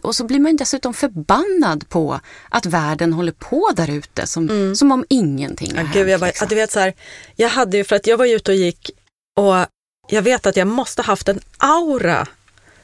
och 0.02 0.16
så 0.16 0.24
blir 0.24 0.40
man 0.40 0.56
dessutom 0.56 0.94
förbannad 0.94 1.90
på 1.90 2.20
att 2.50 2.66
världen 2.66 3.14
håller 3.14 3.32
på 3.32 3.72
där 3.76 3.90
ute 3.90 4.28
som, 4.28 4.50
mm. 4.50 4.76
som 4.76 4.92
om 4.92 5.06
ingenting 5.10 5.72
har 5.72 5.84
ja, 5.84 5.84
hänt. 5.84 6.10
jag, 6.10 6.20
bara, 6.20 6.26
liksom. 6.28 6.48
du 6.48 6.56
vet, 6.56 6.72
så 6.72 6.80
här, 6.80 6.94
jag 7.36 7.50
hade 7.50 7.78
ju, 7.78 7.84
för 7.84 7.96
att 7.96 8.08
jag 8.08 8.18
var 8.18 8.26
ute 8.26 8.52
och 8.52 8.58
gick 8.58 8.92
och 9.36 9.56
jag 10.08 10.22
vet 10.22 10.46
att 10.46 10.56
jag 10.56 10.68
måste 10.68 11.02
haft 11.02 11.30
en 11.30 11.40
aura 11.58 12.28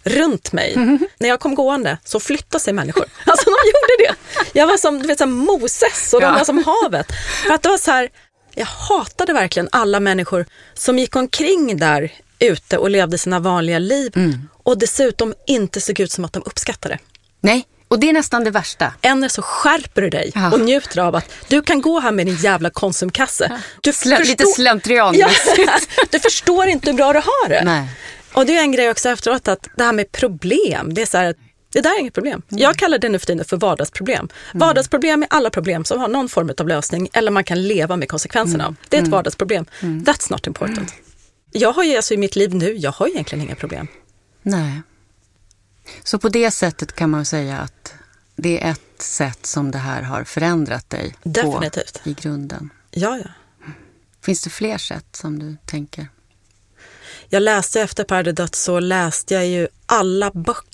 runt 0.04 0.52
mig. 0.52 0.74
Mm. 0.74 1.00
När 1.20 1.30
jag 1.30 1.40
kom 1.40 1.56
gående 1.56 1.98
så 2.04 2.20
flyttade 2.20 2.64
sig 2.64 2.74
människor. 2.74 3.06
Alltså 3.26 3.46
de 3.46 3.52
gjorde 3.52 4.14
det. 4.14 4.16
Jag 4.60 4.68
var 4.68 4.78
som 4.78 5.00
du 5.00 5.08
vet, 5.08 5.18
som 5.18 5.32
Moses 5.32 6.14
och 6.14 6.22
de 6.22 6.34
var 6.34 6.44
som 6.44 6.64
havet. 6.64 7.08
För 7.46 7.54
att 7.54 7.64
det 7.64 7.70
var 7.70 7.78
så 7.78 7.92
här, 7.92 8.10
jag 8.56 8.66
hatade 8.66 9.34
verkligen 9.34 9.70
alla 9.72 10.00
människor 10.00 10.46
som 10.74 11.00
gick 11.00 11.16
omkring 11.16 11.78
där 11.78 12.12
ute 12.40 12.78
och 12.78 12.90
levde 12.90 13.18
sina 13.18 13.40
vanliga 13.40 13.80
liv 13.80 14.12
mm. 14.16 14.50
och 14.64 14.80
dessutom 14.80 15.34
inte 15.48 15.82
såg 15.82 16.00
ut 16.00 16.12
som 16.12 16.26
att 16.26 16.34
de 16.34 16.44
uppskattade. 16.46 17.00
Nej, 17.42 17.66
och 17.88 18.00
det 18.00 18.10
är 18.10 18.14
nästan 18.14 18.44
det 18.44 18.52
värsta. 18.52 18.94
Än 19.02 19.30
så 19.30 19.42
skärper 19.42 20.02
du 20.02 20.10
dig 20.10 20.32
ja. 20.36 20.52
och 20.52 20.60
njuter 20.60 21.00
av 21.00 21.16
att 21.16 21.32
du 21.48 21.62
kan 21.62 21.82
gå 21.82 22.00
här 22.00 22.12
med 22.12 22.26
din 22.26 22.36
jävla 22.36 22.70
konsumkasse. 22.70 23.62
Du 23.82 23.94
Slä, 23.94 24.18
förstår... 24.18 24.32
Lite 24.32 24.46
slentrian. 24.46 25.18
Ja, 25.18 25.30
du 26.10 26.20
förstår 26.20 26.68
inte 26.68 26.90
hur 26.90 26.98
bra 26.98 27.14
du 27.14 27.20
har 27.20 27.50
det. 27.50 27.62
Nej. 27.66 27.88
Och 28.34 28.46
det 28.46 28.58
är 28.58 28.62
en 28.62 28.72
grej 28.72 28.90
också 28.90 29.10
efteråt 29.10 29.48
att 29.48 29.68
det 29.78 29.84
här 29.84 29.94
med 29.94 30.12
problem, 30.12 30.94
det 30.94 31.02
är 31.02 31.06
så 31.06 31.18
här 31.18 31.36
det 31.72 31.82
där 31.82 31.96
är 31.96 32.00
inget 32.00 32.14
problem. 32.14 32.42
Mm. 32.50 32.62
Jag 32.62 32.76
kallar 32.76 32.98
det 32.98 33.10
nu 33.10 33.20
för 33.20 33.26
tiden 33.26 33.46
för 33.46 33.58
vardagsproblem. 33.58 34.30
Mm. 34.54 34.60
Vardagsproblem 34.68 35.24
är 35.24 35.28
alla 35.30 35.50
problem 35.50 35.86
som 35.86 36.00
har 36.00 36.08
någon 36.08 36.30
form 36.30 36.52
av 36.58 36.68
lösning 36.68 37.10
eller 37.14 37.32
man 37.32 37.44
kan 37.44 37.68
leva 37.68 37.96
med 37.96 38.10
konsekvenserna 38.10 38.64
av. 38.64 38.70
Mm. 38.70 38.78
Det 38.90 38.98
är 38.98 39.02
ett 39.02 39.08
mm. 39.08 39.12
vardagsproblem. 39.12 39.66
Mm. 39.82 40.04
That's 40.04 40.32
not 40.32 40.48
important. 40.48 40.94
Jag 41.52 41.74
har 41.74 41.84
ju 41.84 41.96
alltså 41.96 42.14
i 42.14 42.18
mitt 42.18 42.36
liv 42.36 42.56
nu, 42.56 42.74
jag 42.74 42.92
har 42.92 43.08
egentligen 43.08 43.46
inga 43.46 43.56
problem. 43.56 43.88
Nej. 44.42 44.82
Så 46.04 46.20
på 46.20 46.30
det 46.30 46.52
sättet 46.52 46.96
kan 46.96 47.10
man 47.10 47.26
säga 47.26 47.58
att 47.58 47.94
det 48.36 48.64
är 48.64 48.72
ett 48.72 49.02
sätt 49.02 49.46
som 49.46 49.72
det 49.72 49.78
här 49.78 50.02
har 50.02 50.24
förändrat 50.24 50.90
dig 50.90 51.16
Definitivt. 51.24 52.04
på 52.04 52.10
i 52.10 52.14
grunden. 52.14 52.70
Ja, 52.92 53.18
ja. 53.18 53.30
Finns 54.22 54.42
det 54.42 54.50
fler 54.50 54.78
sätt 54.78 55.16
som 55.16 55.40
du 55.40 55.58
tänker? 55.66 56.08
Jag 57.30 57.44
läste 57.44 57.82
efter 57.82 58.32
dött 58.32 58.56
så 58.56 58.80
läste 58.80 59.34
jag 59.34 59.48
ju 59.48 59.68
alla 59.86 60.32
böcker 60.32 60.71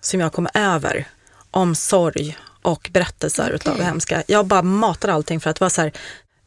som 0.00 0.20
jag 0.20 0.32
kom 0.32 0.48
över 0.54 1.08
om 1.50 1.74
sorg 1.74 2.36
och 2.62 2.90
berättelser 2.92 3.44
okay. 3.44 3.54
utav 3.54 3.80
hemska. 3.80 4.22
Jag 4.26 4.46
bara 4.46 4.62
matade 4.62 5.12
allting 5.12 5.40
för 5.40 5.50
att 5.50 5.60
vara 5.60 5.70
så 5.70 5.80
här, 5.80 5.92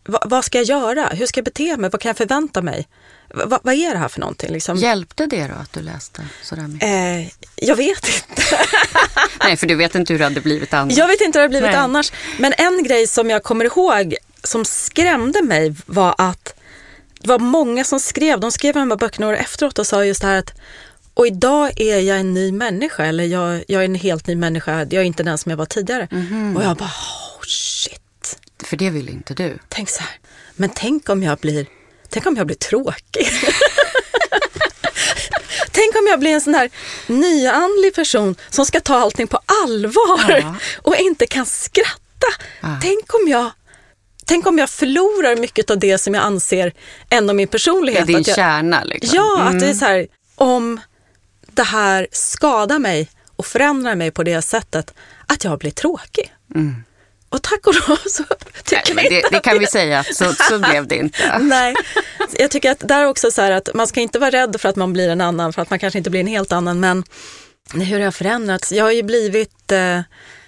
vad, 0.06 0.30
vad, 0.30 0.46
ska 0.46 0.58
jag 0.58 0.66
göra? 0.66 1.06
Hur 1.08 1.26
ska 1.26 1.38
jag 1.38 1.46
bete 1.46 1.78
mig? 1.78 1.90
Vad 1.90 2.02
kan 2.02 2.10
jag 2.10 2.18
förvänta 2.18 2.62
mig? 2.62 2.88
Va, 3.34 3.60
vad 3.64 3.74
är 3.74 3.92
det 3.92 3.98
här 3.98 4.08
för 4.08 4.20
någonting? 4.20 4.52
Liksom? 4.52 4.78
Hjälpte 4.78 5.26
det 5.26 5.48
då 5.48 5.54
att 5.54 5.74
du 5.74 5.82
läste 5.82 6.28
sådär 6.44 6.68
mycket? 6.68 6.90
Eh, 6.90 7.66
jag 7.68 7.76
vet 7.76 8.08
inte. 8.08 8.42
Nej, 9.44 9.58
för 9.58 9.68
du 9.68 9.76
vet 9.76 9.96
inte 9.96 10.14
hur 10.14 10.20
det 10.20 10.26
hade 10.26 10.42
blivit 10.42 10.74
annars. 10.74 10.98
Jag 10.98 11.08
vet 11.08 11.22
inte 11.22 11.40
hur 11.40 11.42
det 11.42 11.56
hade 11.56 11.60
blivit 11.60 11.76
Nej. 11.76 11.84
annars. 11.84 12.12
Men 12.40 12.54
en 12.58 12.84
grej 12.84 13.08
som 13.08 13.30
jag 13.30 13.44
kommer 13.44 13.66
ihåg 13.66 14.16
som 14.44 14.66
skrämde 14.66 15.42
mig 15.44 15.76
var 15.86 16.16
att 16.18 16.54
det 17.20 17.28
var 17.28 17.40
många 17.40 17.84
som 17.84 18.00
skrev, 18.00 18.40
de 18.40 18.52
skrev 18.52 18.74
de 18.74 18.92
här 18.92 18.98
böckerna 18.98 19.28
år 19.28 19.36
efteråt 19.36 19.80
och 19.80 19.88
sa 19.88 20.06
just 20.06 20.22
det 20.22 20.28
här 20.28 20.40
att 20.40 20.54
och 21.18 21.28
idag 21.28 21.72
är 21.76 22.00
jag 22.00 22.20
en 22.20 22.34
ny 22.34 22.52
människa 22.52 23.06
eller 23.06 23.24
jag, 23.24 23.64
jag 23.68 23.82
är 23.82 23.86
en 23.86 23.96
helt 23.96 24.28
ny 24.28 24.36
människa, 24.36 24.78
jag 24.80 24.94
är 24.94 25.04
inte 25.04 25.24
den 25.24 25.38
som 25.38 25.50
jag 25.50 25.58
var 25.58 25.66
tidigare. 25.66 26.08
Mm. 26.12 26.58
Och 26.58 26.64
jag 26.64 26.78
bara, 26.78 26.90
oh, 26.90 27.44
shit. 27.48 28.40
För 28.64 28.78
det 28.78 28.90
vill 28.90 29.10
inte 29.10 29.34
du. 29.34 29.60
Tänk 29.70 29.90
så 29.90 30.02
här, 30.02 30.12
men 30.56 30.70
tänk 30.76 31.10
om 31.10 31.24
jag 31.24 31.38
blir, 31.38 31.66
tänk 32.10 32.26
om 32.26 32.36
jag 32.36 32.48
blir 32.48 32.56
tråkig. 32.56 33.28
tänk 35.72 35.96
om 35.96 36.08
jag 36.10 36.20
blir 36.20 36.32
en 36.32 36.42
sån 36.42 36.54
här 36.54 36.70
nyandlig 37.08 37.96
person 37.96 38.36
som 38.50 38.66
ska 38.66 38.80
ta 38.80 38.96
allting 38.96 39.28
på 39.28 39.40
allvar 39.64 40.40
ja. 40.42 40.56
och 40.78 40.96
inte 40.96 41.28
kan 41.28 41.46
skratta. 41.46 42.28
Ja. 42.62 42.80
Tänk 42.82 43.14
om 43.14 43.28
jag 43.28 43.52
tänk 44.26 44.48
om 44.48 44.58
jag 44.58 44.70
förlorar 44.70 45.36
mycket 45.36 45.70
av 45.70 45.80
det 45.80 45.98
som 45.98 46.14
jag 46.14 46.24
anser 46.24 46.74
ändå 47.10 47.34
min 47.34 47.48
personlighet. 47.48 48.00
Ja, 48.00 48.06
din 48.06 48.16
att 48.16 48.28
jag, 48.28 48.36
kärna. 48.36 48.84
Liksom. 48.84 49.16
Ja, 49.16 49.42
mm. 49.42 49.48
att 49.48 49.60
det 49.60 49.66
är 49.66 49.72
mm. 49.72 49.80
så 49.80 49.86
här, 49.86 50.08
om 50.36 50.80
det 51.58 51.64
här 51.64 52.08
skadar 52.12 52.80
mig 52.80 53.10
och 53.36 53.46
förändrar 53.46 53.96
mig 53.96 54.12
på 54.12 54.24
det 54.24 54.42
sättet 54.42 54.94
att 55.28 55.44
jag 55.44 55.60
blir 55.60 55.72
tråkig. 55.72 56.34
Mm. 56.56 56.84
Och 57.30 57.42
tack 57.42 57.68
och 57.68 57.74
lov 57.74 57.98
så 58.06 58.24
tycker 58.64 58.96
Nej, 58.96 59.08
det, 59.10 59.24
det 59.32 59.40
kan 59.40 59.60
vi 59.60 59.68
säga, 59.68 60.04
så, 60.04 60.34
så 60.34 60.60
blev 60.60 60.88
det 60.88 60.96
inte. 60.96 61.38
Nej, 61.42 61.76
jag 62.38 62.52
tycker 62.52 62.72
att 62.72 62.80
där 62.80 63.02
är 63.02 63.06
också 63.06 63.32
så 63.32 63.42
här 63.42 63.52
att 63.52 63.70
man 63.74 63.88
ska 63.88 64.02
inte 64.02 64.20
vara 64.20 64.32
rädd 64.32 64.56
för 64.62 64.70
att 64.70 64.76
man 64.76 64.94
blir 64.94 65.10
en 65.10 65.22
annan, 65.22 65.54
för 65.54 65.62
att 65.62 65.70
man 65.70 65.80
kanske 65.80 65.98
inte 65.98 66.10
blir 66.10 66.22
en 66.22 66.28
helt 66.28 66.52
annan, 66.52 66.80
men 66.80 67.04
hur 67.74 67.98
har 67.98 68.06
jag 68.06 68.16
förändrats? 68.16 68.72
Jag 68.72 68.84
har 68.84 68.92
ju 68.92 69.04
blivit 69.04 69.72
eh, 69.72 70.02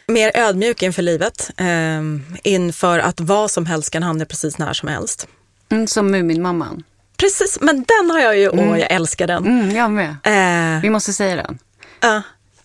mer 0.07 0.31
ödmjuk 0.33 0.83
inför 0.83 1.01
livet, 1.01 1.49
eh, 1.57 2.01
inför 2.43 2.99
att 2.99 3.19
vad 3.19 3.51
som 3.51 3.65
helst 3.65 3.89
kan 3.89 4.03
hamna 4.03 4.25
precis 4.25 4.57
när 4.57 4.73
som 4.73 4.89
helst. 4.89 5.27
Mm, 5.69 5.87
som 5.87 6.11
Muminmamman. 6.11 6.83
Precis, 7.19 7.57
men 7.61 7.75
den 7.75 8.09
har 8.11 8.19
jag 8.19 8.37
ju, 8.37 8.49
mm. 8.49 8.69
åh 8.69 8.79
jag 8.79 8.91
älskar 8.91 9.27
den. 9.27 9.45
Mm, 9.45 9.75
jag 9.75 9.91
med. 9.91 10.09
Eh, 10.23 10.81
Vi 10.81 10.89
måste 10.89 11.13
säga 11.13 11.35
den. 11.35 11.59
Uh, 12.05 12.21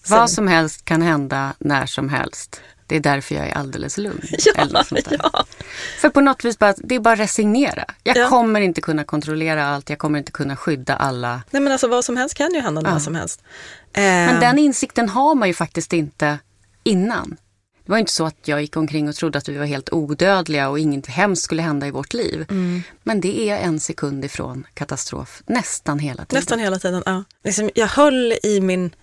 vad 0.09 0.31
som 0.31 0.49
helst 0.49 0.85
kan 0.85 1.03
hända 1.03 1.53
när 1.59 1.87
som 1.87 2.09
helst. 2.09 2.61
Det 2.87 2.97
är 2.97 3.01
därför 3.01 3.35
jag 3.35 3.49
är 3.49 3.55
alldeles 3.55 3.99
lugn. 3.99 4.21
Ja, 4.45 4.85
ja. 5.11 5.45
För 6.01 6.09
på 6.09 6.21
något 6.21 6.45
vis 6.45 6.59
bara, 6.59 6.75
det 6.77 6.95
är 6.95 7.01
bara 7.01 7.17
resignera. 7.17 7.85
Jag 8.03 8.17
ja. 8.17 8.29
kommer 8.29 8.61
inte 8.61 8.81
kunna 8.81 9.05
kontrollera 9.05 9.67
allt, 9.67 9.91
jag 9.91 9.99
kommer 9.99 10.19
inte 10.19 10.33
kunna 10.33 10.57
skydda 10.57 10.97
alla. 10.97 11.43
Nej 11.51 11.63
men 11.63 11.73
alltså 11.73 11.89
vad 11.89 12.05
som 12.05 12.17
helst 12.17 12.35
kan 12.35 12.55
ju 12.55 12.61
hända 12.61 12.81
när 12.81 12.99
som 12.99 13.15
helst. 13.15 13.43
Eh. 13.93 14.03
Men 14.03 14.41
den 14.41 14.59
insikten 14.59 15.09
har 15.09 15.35
man 15.35 15.49
ju 15.49 15.55
faktiskt 15.55 15.93
inte 15.93 16.39
innan. 16.83 17.37
Det 17.85 17.93
var 17.93 17.99
inte 17.99 18.13
så 18.13 18.27
att 18.27 18.49
jag 18.49 18.61
gick 18.61 18.77
omkring 18.77 19.09
och 19.09 19.15
trodde 19.15 19.39
att 19.39 19.49
vi 19.49 19.57
var 19.57 19.67
helt 19.67 19.93
odödliga 19.93 20.69
och 20.69 20.79
inget 20.79 21.07
hemskt 21.07 21.43
skulle 21.43 21.63
hända 21.63 21.87
i 21.87 21.91
vårt 21.91 22.13
liv. 22.13 22.47
Mm. 22.51 22.83
Men 23.03 23.21
det 23.21 23.51
är 23.51 23.59
en 23.59 23.81
sekund 23.81 24.25
ifrån 24.25 24.67
katastrof 24.75 25.43
nästan 25.47 25.99
hela 25.99 26.25
tiden. 26.25 26.41
Nästan 26.41 26.59
hela 26.59 26.79
tiden, 26.79 27.03
ja. 27.07 27.25
Liksom, 27.45 27.71
jag 27.75 27.87
höll 27.87 28.35
i 28.43 28.61
min 28.61 28.95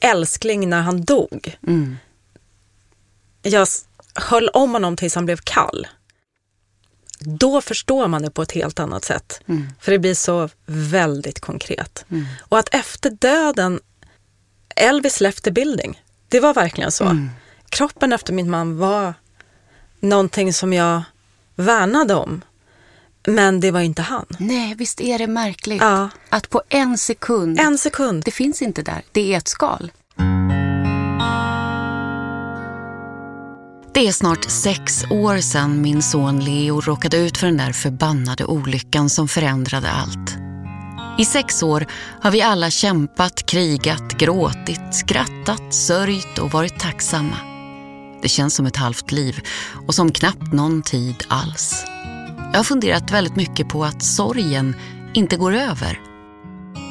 älskling 0.00 0.68
när 0.68 0.82
han 0.82 1.04
dog. 1.04 1.56
Mm. 1.66 1.96
Jag 3.42 3.68
höll 4.14 4.48
om 4.48 4.72
honom 4.72 4.96
tills 4.96 5.14
han 5.14 5.26
blev 5.26 5.36
kall. 5.36 5.86
Då 7.20 7.60
förstår 7.60 8.08
man 8.08 8.22
det 8.22 8.30
på 8.30 8.42
ett 8.42 8.52
helt 8.52 8.80
annat 8.80 9.04
sätt. 9.04 9.40
Mm. 9.46 9.68
För 9.80 9.92
det 9.92 9.98
blir 9.98 10.14
så 10.14 10.48
väldigt 10.66 11.40
konkret. 11.40 12.04
Mm. 12.10 12.24
Och 12.40 12.58
att 12.58 12.74
efter 12.74 13.10
döden, 13.10 13.80
Elvis 14.76 15.20
left 15.20 15.44
the 15.44 15.50
building. 15.50 16.02
Det 16.28 16.40
var 16.40 16.54
verkligen 16.54 16.92
så. 16.92 17.04
Kroppen 17.74 18.12
efter 18.12 18.32
min 18.32 18.50
man 18.50 18.78
var 18.78 19.14
någonting 20.00 20.52
som 20.52 20.72
jag 20.72 21.02
värnade 21.54 22.14
om. 22.14 22.42
Men 23.26 23.60
det 23.60 23.70
var 23.70 23.80
inte 23.80 24.02
han. 24.02 24.26
Nej, 24.38 24.74
visst 24.74 25.00
är 25.00 25.18
det 25.18 25.26
märkligt 25.26 25.82
ja. 25.82 26.08
att 26.28 26.50
på 26.50 26.62
en 26.68 26.98
sekund, 26.98 27.60
en 27.60 27.78
sekund, 27.78 28.22
det 28.24 28.30
finns 28.30 28.62
inte 28.62 28.82
där, 28.82 29.02
det 29.12 29.34
är 29.34 29.38
ett 29.38 29.48
skal. 29.48 29.92
Det 33.94 34.08
är 34.08 34.12
snart 34.12 34.50
sex 34.50 35.04
år 35.10 35.38
sedan 35.38 35.82
min 35.82 36.02
son 36.02 36.40
Leo 36.40 36.80
råkade 36.80 37.16
ut 37.16 37.36
för 37.36 37.46
den 37.46 37.56
där 37.56 37.72
förbannade 37.72 38.44
olyckan 38.44 39.10
som 39.10 39.28
förändrade 39.28 39.90
allt. 39.90 40.36
I 41.18 41.24
sex 41.24 41.62
år 41.62 41.86
har 42.20 42.30
vi 42.30 42.42
alla 42.42 42.70
kämpat, 42.70 43.46
krigat, 43.46 44.12
gråtit, 44.18 44.94
skrattat, 44.94 45.74
sörjt 45.74 46.38
och 46.38 46.50
varit 46.50 46.80
tacksamma. 46.80 47.53
Det 48.24 48.28
känns 48.28 48.54
som 48.54 48.66
ett 48.66 48.76
halvt 48.76 49.12
liv 49.12 49.40
och 49.86 49.94
som 49.94 50.12
knappt 50.12 50.52
någon 50.52 50.82
tid 50.82 51.24
alls. 51.28 51.84
Jag 52.52 52.58
har 52.58 52.64
funderat 52.64 53.10
väldigt 53.10 53.36
mycket 53.36 53.68
på 53.68 53.84
att 53.84 54.02
sorgen 54.02 54.76
inte 55.14 55.36
går 55.36 55.54
över. 55.54 56.00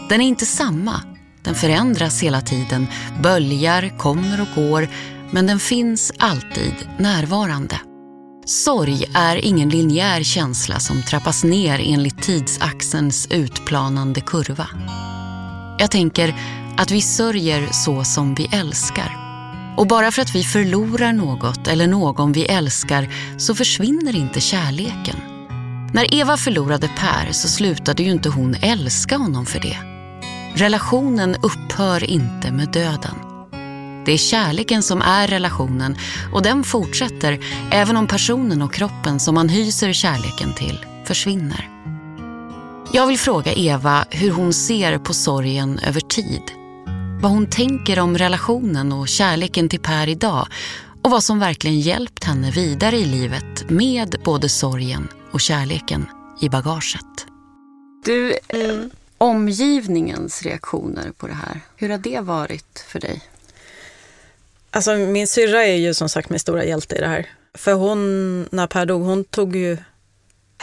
Den 0.09 0.21
är 0.21 0.25
inte 0.25 0.45
samma. 0.45 1.01
Den 1.43 1.55
förändras 1.55 2.23
hela 2.23 2.41
tiden, 2.41 2.87
böljar, 3.23 3.97
kommer 3.97 4.41
och 4.41 4.47
går, 4.55 4.87
men 5.31 5.47
den 5.47 5.59
finns 5.59 6.11
alltid 6.19 6.73
närvarande. 6.97 7.79
Sorg 8.45 9.05
är 9.13 9.45
ingen 9.45 9.69
linjär 9.69 10.23
känsla 10.23 10.79
som 10.79 11.03
trappas 11.03 11.43
ner 11.43 11.81
enligt 11.83 12.21
tidsaxelns 12.21 13.27
utplanande 13.31 14.21
kurva. 14.21 14.67
Jag 15.79 15.91
tänker 15.91 16.35
att 16.77 16.91
vi 16.91 17.01
sörjer 17.01 17.67
så 17.71 18.03
som 18.03 18.35
vi 18.35 18.45
älskar. 18.51 19.22
Och 19.77 19.87
bara 19.87 20.11
för 20.11 20.21
att 20.21 20.35
vi 20.35 20.43
förlorar 20.43 21.13
något 21.13 21.67
eller 21.67 21.87
någon 21.87 22.31
vi 22.31 22.45
älskar 22.45 23.09
så 23.37 23.55
försvinner 23.55 24.15
inte 24.15 24.41
kärleken. 24.41 25.15
När 25.93 26.13
Eva 26.13 26.37
förlorade 26.37 26.87
Per 26.87 27.31
så 27.31 27.47
slutade 27.47 28.03
ju 28.03 28.11
inte 28.11 28.29
hon 28.29 28.55
älska 28.61 29.17
honom 29.17 29.45
för 29.45 29.59
det. 29.59 29.77
Relationen 30.55 31.35
upphör 31.41 32.03
inte 32.03 32.51
med 32.51 32.71
döden. 32.71 33.15
Det 34.05 34.11
är 34.11 34.17
kärleken 34.17 34.83
som 34.83 35.01
är 35.01 35.27
relationen 35.27 35.97
och 36.33 36.41
den 36.41 36.63
fortsätter 36.63 37.39
även 37.71 37.97
om 37.97 38.07
personen 38.07 38.61
och 38.61 38.73
kroppen 38.73 39.19
som 39.19 39.35
man 39.35 39.49
hyser 39.49 39.93
kärleken 39.93 40.53
till 40.53 40.85
försvinner. 41.05 41.69
Jag 42.91 43.07
vill 43.07 43.19
fråga 43.19 43.53
Eva 43.53 44.05
hur 44.09 44.31
hon 44.31 44.53
ser 44.53 44.97
på 44.97 45.13
sorgen 45.13 45.79
över 45.79 46.01
tid. 46.01 46.62
Vad 47.23 47.31
hon 47.31 47.49
tänker 47.49 47.99
om 47.99 48.17
relationen 48.17 48.91
och 48.91 49.07
kärleken 49.07 49.69
till 49.69 49.79
Per 49.79 50.09
idag 50.09 50.47
och 51.01 51.11
vad 51.11 51.23
som 51.23 51.39
verkligen 51.39 51.79
hjälpt 51.79 52.23
henne 52.23 52.51
vidare 52.51 52.95
i 52.95 53.05
livet 53.05 53.69
med 53.69 54.15
både 54.25 54.49
sorgen 54.49 55.07
och 55.31 55.41
kärleken 55.41 56.05
i 56.41 56.49
bagaget. 56.49 57.25
Du, 58.05 58.37
mm. 58.47 58.89
omgivningens 59.17 60.41
reaktioner 60.41 61.11
på 61.17 61.27
det 61.27 61.33
här, 61.33 61.59
hur 61.75 61.89
har 61.89 61.97
det 61.97 62.19
varit 62.19 62.85
för 62.87 62.99
dig? 62.99 63.21
Alltså 64.71 64.95
min 64.95 65.27
syrra 65.27 65.65
är 65.65 65.75
ju 65.75 65.93
som 65.93 66.09
sagt 66.09 66.29
min 66.29 66.39
stora 66.39 66.65
hjälte 66.65 66.95
i 66.95 66.99
det 66.99 67.07
här. 67.07 67.27
För 67.53 67.73
hon, 67.73 68.41
när 68.51 68.67
Per 68.67 68.85
dog, 68.85 69.01
hon 69.01 69.23
tog 69.23 69.55
ju 69.55 69.77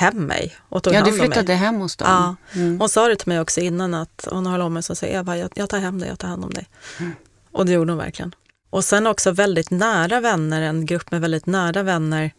hem 0.00 0.26
mig 0.26 0.56
och 0.68 0.82
tog 0.82 0.94
Ja, 0.94 1.04
du 1.04 1.12
flyttade 1.12 1.54
hem 1.54 1.74
hos 1.74 1.96
dem. 1.96 2.08
Ja, 2.08 2.60
mm. 2.60 2.80
hon 2.80 2.88
sa 2.88 3.08
det 3.08 3.16
till 3.16 3.28
mig 3.28 3.40
också 3.40 3.60
innan 3.60 3.94
att 3.94 4.28
hon 4.30 4.46
höll 4.46 4.60
om 4.60 4.74
mig 4.74 4.82
så 4.82 4.94
sa 4.94 5.06
Eva, 5.06 5.38
jag, 5.38 5.50
jag 5.54 5.68
tar 5.68 5.78
hem 5.78 6.00
dig, 6.00 6.08
jag 6.08 6.18
tar 6.18 6.28
hand 6.28 6.44
om 6.44 6.50
dig. 6.50 6.68
Mm. 6.98 7.12
Och 7.52 7.66
det 7.66 7.72
gjorde 7.72 7.92
hon 7.92 7.98
verkligen. 7.98 8.34
Och 8.70 8.84
sen 8.84 9.06
också 9.06 9.30
väldigt 9.30 9.70
nära 9.70 10.20
vänner, 10.20 10.62
en 10.62 10.86
grupp 10.86 11.10
med 11.10 11.20
väldigt 11.20 11.46
nära 11.46 11.82
vänner 11.82 12.30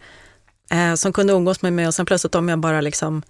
eh, 0.72 0.96
som 0.96 1.14
kunde 1.14 1.34
umgås 1.34 1.62
med 1.62 1.74
mig 1.74 1.88
och 1.88 1.96
sen 1.96 2.06
plötsligt 2.06 2.36
om 2.36 2.50
jag 2.50 2.60
bara 2.60 2.82
liksom 2.82 3.24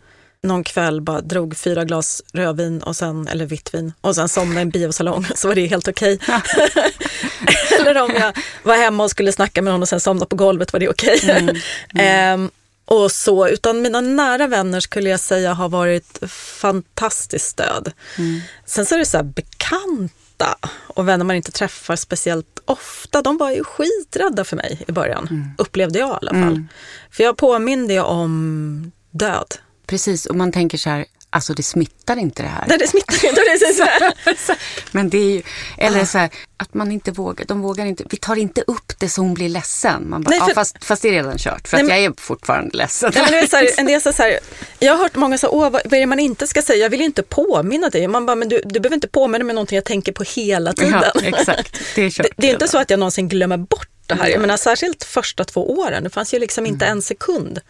någon 0.43 0.63
kväll 0.63 1.01
bara 1.01 1.21
drog 1.21 1.57
fyra 1.57 1.85
glas 1.85 2.21
rödvin, 2.33 2.81
och 2.81 2.95
sen, 2.95 3.27
eller 3.27 3.45
vitt 3.45 3.73
vin, 3.73 3.93
och 4.01 4.15
sen 4.15 4.29
somnade 4.29 4.59
i 4.59 4.61
en 4.61 4.69
biosalong 4.69 5.25
så 5.35 5.47
var 5.47 5.55
det 5.55 5.65
helt 5.65 5.87
okej. 5.87 6.19
Eller 7.79 8.01
om 8.01 8.11
jag 8.15 8.37
var 8.63 8.77
hemma 8.77 9.03
och 9.03 9.11
skulle 9.11 9.31
snacka 9.31 9.61
med 9.61 9.73
någon 9.73 9.81
och 9.81 9.89
sen 9.89 9.99
somnade 9.99 10.29
på 10.29 10.35
golvet 10.35 10.73
var 10.73 10.79
det 10.79 10.89
okej. 10.89 11.19
Mm. 11.23 11.55
Mm. 11.93 12.49
Och 12.91 13.11
så, 13.11 13.47
utan 13.47 13.81
mina 13.81 14.01
nära 14.01 14.47
vänner 14.47 14.79
skulle 14.79 15.09
jag 15.09 15.19
säga 15.19 15.53
har 15.53 15.69
varit 15.69 16.19
fantastiskt 16.29 17.47
stöd. 17.47 17.91
Mm. 18.17 18.41
Sen 18.65 18.85
så 18.85 18.95
är 18.95 18.99
det 18.99 19.05
så 19.05 19.17
här 19.17 19.23
bekanta 19.23 20.55
och 20.87 21.07
vänner 21.07 21.25
man 21.25 21.35
inte 21.35 21.51
träffar 21.51 21.95
speciellt 21.95 22.59
ofta, 22.65 23.21
de 23.21 23.37
var 23.37 23.51
ju 23.51 23.63
skiträdda 23.63 24.43
för 24.43 24.55
mig 24.55 24.83
i 24.87 24.91
början, 24.91 25.27
mm. 25.31 25.49
upplevde 25.57 25.99
jag 25.99 26.09
i 26.09 26.17
alla 26.21 26.31
fall. 26.31 26.53
Mm. 26.53 26.67
För 27.11 27.23
jag 27.23 27.37
påminde 27.37 28.01
om 28.01 28.91
död. 29.11 29.55
Precis, 29.87 30.25
och 30.25 30.35
man 30.35 30.51
tänker 30.51 30.77
så 30.77 30.89
här, 30.89 31.05
alltså 31.31 31.53
det 31.53 31.63
smittar 31.63 32.17
inte 32.17 32.43
det 32.43 32.49
här. 32.49 32.65
Nej, 32.67 32.77
det 32.77 32.87
smittar 32.87 33.25
inte. 33.25 33.41
Det 33.41 34.57
Men 34.91 35.09
det 35.09 35.17
är 35.17 35.31
ju, 35.31 35.41
eller 35.77 36.05
så 36.05 36.17
här, 36.17 36.29
att 36.57 36.73
man 36.73 36.91
inte 36.91 37.11
vågar, 37.11 37.45
de 37.45 37.61
vågar 37.61 37.85
inte, 37.85 38.03
vi 38.09 38.17
tar 38.17 38.35
inte 38.35 38.63
upp 38.67 38.93
det 38.99 39.09
så 39.09 39.21
hon 39.21 39.33
blir 39.33 39.49
ledsen. 39.49 40.09
Man 40.09 40.23
bara, 40.23 40.29
Nej, 40.29 40.39
för, 40.39 40.47
ja, 40.47 40.53
fast, 40.53 40.85
fast 40.85 41.01
det 41.01 41.07
är 41.07 41.11
redan 41.11 41.37
kört, 41.37 41.67
för 41.67 41.77
nej, 41.77 41.83
att 41.83 41.89
jag 41.89 41.99
är 41.99 42.13
fortfarande 42.21 42.77
ledsen. 42.77 43.11
Nej, 43.15 43.23
men 43.23 43.31
det 43.31 43.39
är 43.39 43.47
så 43.47 43.55
här, 43.55 43.69
en 43.77 43.85
del 43.85 44.01
så 44.01 44.11
här, 44.11 44.39
jag 44.79 44.93
har 44.93 45.03
hört 45.03 45.15
många 45.15 45.37
säga, 45.37 45.49
åh 45.49 45.69
vad, 45.69 45.81
vad 45.85 45.93
är 45.93 45.99
det 45.99 46.05
man 46.05 46.19
inte 46.19 46.47
ska 46.47 46.61
säga? 46.61 46.83
Jag 46.83 46.89
vill 46.89 47.01
inte 47.01 47.23
påminna 47.23 47.89
dig. 47.89 48.07
Man 48.07 48.25
bara, 48.25 48.35
men 48.35 48.49
du, 48.49 48.61
du 48.65 48.79
behöver 48.79 48.95
inte 48.95 49.07
påminna 49.07 49.43
mig 49.45 49.55
någonting 49.55 49.75
jag 49.75 49.85
tänker 49.85 50.11
på 50.11 50.23
hela 50.23 50.73
tiden. 50.73 51.03
Ja, 51.13 51.21
exakt. 51.23 51.79
Det 51.95 52.01
är, 52.01 52.09
kört, 52.09 52.25
det, 52.25 52.33
det 52.37 52.49
är 52.49 52.53
inte 52.53 52.67
så 52.67 52.77
att 52.77 52.89
jag 52.89 52.99
någonsin 52.99 53.29
glömmer 53.29 53.57
bort 53.57 53.89
det 54.07 54.15
här. 54.15 54.29
Jag 54.29 54.41
menar, 54.41 54.57
särskilt 54.57 55.03
första 55.03 55.43
två 55.43 55.71
åren, 55.71 56.03
det 56.03 56.09
fanns 56.09 56.33
ju 56.33 56.39
liksom 56.39 56.65
inte 56.65 56.85
mm. 56.85 56.97
en 56.97 57.01
sekund 57.01 57.61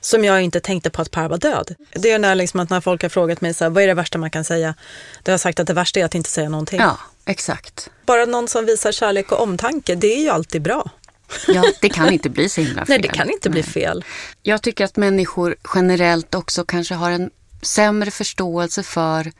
som 0.00 0.24
jag 0.24 0.42
inte 0.42 0.60
tänkte 0.60 0.90
på 0.90 1.02
att 1.02 1.10
Per 1.10 1.28
var 1.28 1.38
död. 1.38 1.74
Det 1.92 2.10
är 2.10 2.18
när, 2.18 2.34
liksom 2.34 2.60
att 2.60 2.70
när 2.70 2.80
folk 2.80 3.02
har 3.02 3.08
frågat 3.08 3.40
mig 3.40 3.54
så 3.54 3.64
här, 3.64 3.70
vad 3.70 3.82
är 3.82 3.86
det 3.86 3.94
värsta 3.94 4.18
man 4.18 4.30
kan 4.30 4.44
säga? 4.44 4.74
Då 5.22 5.30
har 5.30 5.32
jag 5.32 5.40
sagt 5.40 5.60
att 5.60 5.66
det 5.66 5.74
värsta 5.74 6.00
är 6.00 6.04
att 6.04 6.14
inte 6.14 6.30
säga 6.30 6.48
någonting. 6.48 6.80
Ja, 6.80 6.98
exakt. 7.24 7.90
Bara 8.06 8.24
någon 8.24 8.48
som 8.48 8.66
visar 8.66 8.92
kärlek 8.92 9.32
och 9.32 9.40
omtanke, 9.40 9.94
det 9.94 10.14
är 10.14 10.22
ju 10.22 10.28
alltid 10.28 10.62
bra. 10.62 10.90
Ja, 11.46 11.64
det 11.80 11.88
kan 11.88 12.12
inte 12.12 12.30
bli 12.30 12.48
så 12.48 12.60
himla 12.60 12.74
fel. 12.74 12.84
Nej, 12.88 12.98
det 12.98 13.08
kan 13.08 13.30
inte 13.30 13.50
bli 13.50 13.62
fel. 13.62 14.04
Jag 14.42 14.62
tycker 14.62 14.84
att 14.84 14.96
människor 14.96 15.56
generellt 15.74 16.34
också 16.34 16.64
kanske 16.64 16.94
har 16.94 17.10
en 17.10 17.30
sämre 17.62 18.10
förståelse 18.10 18.82
för 18.82 19.32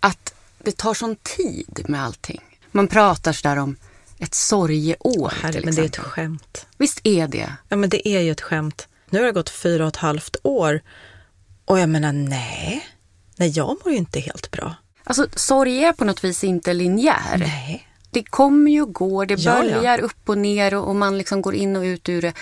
att 0.00 0.34
det 0.58 0.76
tar 0.76 0.94
sån 0.94 1.16
tid 1.16 1.84
med 1.88 2.04
allting. 2.04 2.40
Man 2.70 2.88
pratar 2.88 3.32
sådär 3.32 3.56
om 3.56 3.76
ett 4.18 4.34
sorgeår. 4.34 5.32
Herre, 5.42 5.60
men 5.64 5.74
det 5.74 5.82
är 5.82 5.86
ett 5.86 5.96
skämt. 5.96 6.66
Visst 6.78 7.00
är 7.04 7.28
det? 7.28 7.52
Ja, 7.68 7.76
men 7.76 7.90
det 7.90 8.08
är 8.08 8.20
ju 8.20 8.30
ett 8.30 8.40
skämt. 8.40 8.88
Nu 9.10 9.18
har 9.18 9.26
det 9.26 9.32
gått 9.32 9.50
fyra 9.50 9.84
och 9.84 9.88
ett 9.88 9.96
halvt 9.96 10.36
år 10.42 10.80
och 11.64 11.78
jag 11.78 11.88
menar 11.88 12.12
nej, 12.12 12.86
nej 13.36 13.48
jag 13.48 13.66
mår 13.66 13.92
ju 13.92 13.98
inte 13.98 14.20
helt 14.20 14.50
bra. 14.50 14.74
Alltså 15.04 15.26
sorg 15.34 15.84
är 15.84 15.92
på 15.92 16.04
något 16.04 16.24
vis 16.24 16.44
inte 16.44 16.72
linjär. 16.72 17.38
Nej. 17.38 17.88
Det 18.10 18.22
kommer 18.22 18.70
ju 18.70 18.82
och 18.82 18.92
går, 18.92 19.26
det 19.26 19.44
böljar 19.44 19.82
ja, 19.82 19.96
ja. 19.96 20.04
upp 20.04 20.28
och 20.28 20.38
ner 20.38 20.74
och, 20.74 20.88
och, 20.88 20.96
man 20.96 21.18
liksom 21.18 21.42
går 21.42 21.54
in 21.54 21.76
och 21.76 21.82
ut 21.82 22.08
ur 22.08 22.22
det. 22.22 22.32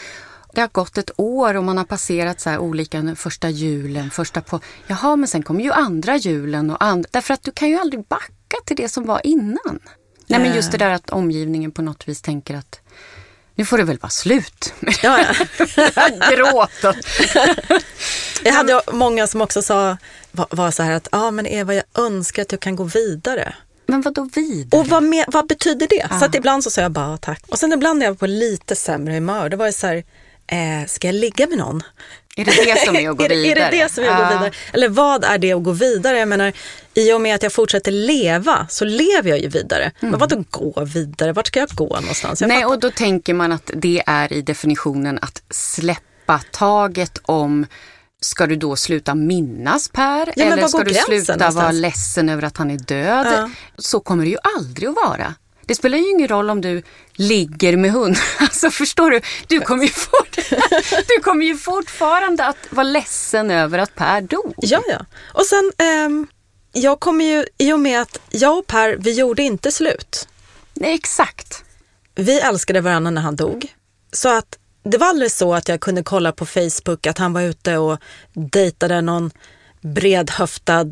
Det 0.55 0.61
har 0.61 0.69
gått 0.69 0.99
ett 0.99 1.11
år 1.17 1.55
och 1.55 1.65
man 1.65 1.79
har 1.79 1.85
passerat 1.85 2.41
så 2.41 2.51
här 2.51 2.59
olika 2.59 3.15
första 3.17 3.51
julen, 3.51 4.11
första 4.11 4.41
på... 4.41 4.61
Jaha, 4.87 5.17
men 5.17 5.29
sen 5.29 5.43
kommer 5.43 5.65
ju 5.65 5.73
andra 5.73 6.17
julen 6.17 6.71
och 6.71 6.85
andra... 6.85 7.09
Därför 7.13 7.35
att 7.35 7.43
du 7.43 7.51
kan 7.51 7.69
ju 7.69 7.77
aldrig 7.77 8.05
backa 8.07 8.57
till 8.65 8.77
det 8.77 8.89
som 8.89 9.07
var 9.07 9.27
innan. 9.27 9.81
Nej, 10.27 10.41
men 10.41 10.55
just 10.55 10.73
det 10.73 10.79
där 10.79 10.91
att 10.91 11.11
omgivningen 11.11 11.73
på 11.73 11.83
något 11.83 12.09
vis 12.09 12.23
tänker 12.23 12.55
att 12.55 12.81
nu 13.55 13.65
får 13.65 13.79
det 13.79 13.85
väl 13.85 13.99
vara 13.99 14.11
slut 14.11 14.75
med 14.81 14.95
ja, 15.03 15.21
ja. 15.21 16.09
gråtet. 16.31 16.97
jag 18.45 18.53
hade 18.53 18.83
många 18.93 19.27
som 19.27 19.41
också 19.41 19.63
sa, 19.63 19.97
var, 20.33 20.47
var 20.51 20.71
så 20.71 20.83
här 20.83 20.93
att, 20.93 21.09
ja 21.13 21.19
ah, 21.19 21.31
men 21.31 21.47
Eva 21.47 21.75
jag 21.75 21.85
önskar 21.95 22.43
att 22.43 22.49
du 22.49 22.57
kan 22.57 22.77
gå 22.77 22.85
vidare. 22.85 23.55
Men 23.87 24.03
vad 24.03 24.15
då 24.15 24.29
vidare? 24.35 24.81
Och 24.81 24.89
vad, 24.89 25.03
med, 25.03 25.25
vad 25.29 25.47
betyder 25.47 25.87
det? 25.91 26.07
Ah. 26.11 26.19
Så 26.19 26.25
att 26.25 26.35
ibland 26.35 26.65
så 26.65 26.71
sa 26.71 26.81
jag 26.81 26.91
bara 26.91 27.19
tack. 27.19 27.43
Och 27.49 27.59
sen 27.59 27.73
ibland 27.73 27.99
när 27.99 28.07
jag 28.07 28.13
var 28.13 28.19
på 28.19 28.27
lite 28.27 28.77
sämre 28.77 29.15
humör, 29.15 29.49
då 29.49 29.57
var 29.57 29.67
det 29.67 29.73
så 29.73 29.87
här, 29.87 30.05
eh, 30.47 30.87
ska 30.87 31.09
jag 31.09 31.15
ligga 31.15 31.47
med 31.47 31.59
någon? 31.59 31.83
Är 32.37 32.45
det 32.45 32.75
det 32.75 32.87
som 32.87 32.97
är 32.97 33.11
att 33.11 33.17
gå 33.17 33.23
vidare? 33.23 33.39
är, 33.51 33.55
det, 33.55 33.61
är 33.61 33.71
det 33.71 33.77
det 33.77 33.93
som 33.93 34.05
är 34.05 34.09
att 34.09 34.19
gå 34.19 34.35
vidare? 34.35 34.51
Eller 34.73 34.89
vad 34.89 35.25
är 35.25 35.39
det 35.39 35.53
att 35.53 35.63
gå 35.63 35.73
vidare? 35.73 36.19
Jag 36.19 36.29
menar, 36.29 36.53
i 36.95 37.13
och 37.13 37.21
med 37.21 37.35
att 37.35 37.43
jag 37.43 37.53
fortsätter 37.53 37.93
leva 37.93 38.67
så 38.71 38.85
lever 38.85 39.31
jag 39.31 39.39
ju 39.39 39.49
vidare. 39.49 39.83
Mm. 39.83 40.11
Men 40.11 40.21
vad 40.21 40.29
då 40.29 40.45
gå 40.51 40.85
vidare? 40.85 41.33
Vart 41.33 41.47
ska 41.47 41.61
jag 41.61 41.69
gå 41.69 42.01
någonstans? 42.01 42.41
Jag 42.41 42.49
Nej, 42.49 42.63
fattar. 42.63 42.75
och 42.75 42.81
då 42.81 42.91
tänker 42.91 43.35
man 43.35 43.53
att 43.53 43.71
det 43.75 44.03
är 44.07 44.33
i 44.33 44.43
definitionen 44.43 45.19
att 45.23 45.43
släppa 45.51 46.41
taget 46.51 47.19
om 47.23 47.67
Ska 48.21 48.47
du 48.47 48.57
då 48.57 48.77
sluta 48.77 49.15
minnas 49.15 49.89
Per? 49.89 50.33
Ja, 50.37 50.45
eller 50.45 50.69
ska 50.69 50.85
du 50.85 50.95
sluta 50.95 51.33
någonstans? 51.33 51.55
vara 51.55 51.71
ledsen 51.71 52.29
över 52.29 52.43
att 52.43 52.57
han 52.57 52.71
är 52.71 52.79
död? 52.79 53.27
Ja. 53.27 53.51
Så 53.79 54.01
kommer 54.01 54.25
det 54.25 54.31
ju 54.31 54.37
aldrig 54.57 54.89
att 54.89 54.95
vara. 54.95 55.35
Det 55.67 55.75
spelar 55.75 55.99
ju 55.99 56.11
ingen 56.11 56.29
roll 56.29 56.51
om 56.51 56.61
du 56.61 56.83
ligger 57.13 57.77
med 57.77 57.93
hund. 57.93 58.17
Alltså 58.39 58.71
förstår 58.71 59.11
du? 59.11 59.21
Du 59.47 59.61
kommer 59.61 59.85
ju, 59.85 59.91
fort, 59.91 60.39
du 61.09 61.23
kommer 61.23 61.47
ju 61.47 61.57
fortfarande 61.57 62.47
att 62.47 62.57
vara 62.71 62.85
ledsen 62.85 63.51
över 63.51 63.79
att 63.79 63.95
Per 63.95 64.21
dog. 64.21 64.55
Ja, 64.57 64.83
ja. 64.89 65.07
Och 65.33 65.47
sen, 65.47 65.73
eh, 65.79 66.27
jag 66.83 67.01
kommer 67.01 67.25
ju, 67.25 67.47
i 67.59 67.73
och 67.73 67.81
med 67.81 68.01
att 68.01 68.19
jag 68.31 68.59
och 68.59 68.67
Per, 68.67 68.97
vi 68.99 69.13
gjorde 69.13 69.43
inte 69.43 69.73
slut. 69.73 70.29
Nej, 70.75 70.95
exakt. 70.95 71.65
Vi 72.15 72.41
älskade 72.41 72.81
varandra 72.81 73.11
när 73.11 73.23
han 73.23 73.37
dog. 73.37 73.75
Så 74.13 74.29
att 74.39 74.59
det 74.85 74.99
var 74.99 75.07
aldrig 75.07 75.33
så 75.33 75.55
att 75.55 75.69
jag 75.69 75.81
kunde 75.81 76.03
kolla 76.03 76.33
på 76.33 76.47
Facebook 76.47 77.07
att 77.07 77.19
han 77.19 77.33
var 77.33 77.43
ute 77.43 77.77
och 77.77 77.99
dejtade 78.33 79.01
någon 79.01 79.31
bredhöftad 79.81 80.91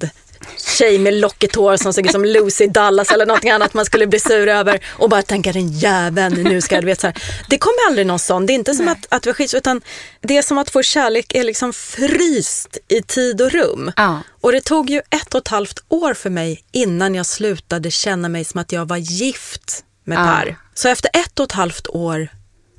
tjej 0.79 0.99
med 0.99 1.15
lockigt 1.15 1.55
hår 1.57 1.77
som 1.77 1.93
såg 1.93 2.07
ut 2.07 2.13
som 2.13 2.25
Lucy 2.25 2.67
Dallas 2.67 3.11
eller 3.11 3.27
någonting 3.27 3.51
annat 3.51 3.75
man 3.75 3.85
skulle 3.85 4.07
bli 4.07 4.21
sur 4.21 4.49
över 4.49 4.85
och 4.89 5.09
bara 5.09 5.23
tänka 5.23 5.53
den 5.53 5.73
jäveln, 5.73 6.43
nu 6.43 6.61
ska 6.61 6.75
jag, 6.75 6.83
du 6.83 6.87
vet 6.87 7.01
så 7.01 7.07
här. 7.07 7.23
Det 7.49 7.59
kommer 7.59 7.89
aldrig 7.89 8.07
någon 8.07 8.19
sån. 8.19 8.47
Det 8.47 8.53
är 8.53 8.55
inte 8.55 8.75
som 8.75 8.89
att, 8.89 9.07
att 9.09 9.27
vi 9.27 9.33
skits 9.33 9.55
utan 9.55 9.81
det 10.21 10.37
är 10.37 10.43
som 10.43 10.59
att 10.59 10.75
vår 10.75 10.83
kärlek 10.83 11.35
är 11.35 11.45
liksom 11.45 11.73
fryst 11.73 12.79
i 12.89 13.03
tid 13.03 13.41
och 13.41 13.51
rum. 13.51 13.93
Ja. 13.97 14.19
Och 14.41 14.53
det 14.53 14.61
tog 14.61 14.91
ju 14.91 14.99
ett 15.11 15.35
och 15.35 15.41
ett 15.41 15.49
halvt 15.49 15.85
år 15.89 16.15
för 16.15 16.31
mig 16.31 16.65
innan 16.73 17.15
jag 17.15 17.27
slutade 17.27 17.91
känna 17.91 18.29
mig 18.29 18.45
som 18.45 18.61
att 18.61 18.73
jag 18.73 18.89
var 18.89 18.97
gift 18.97 19.85
med 20.05 20.19
Ja. 20.19 20.25
Per. 20.25 20.57
Så 20.75 20.89
efter 20.89 21.11
ett 21.15 21.41
och 21.41 21.45
ett 21.45 21.53
halvt 21.53 21.87
år 21.89 22.29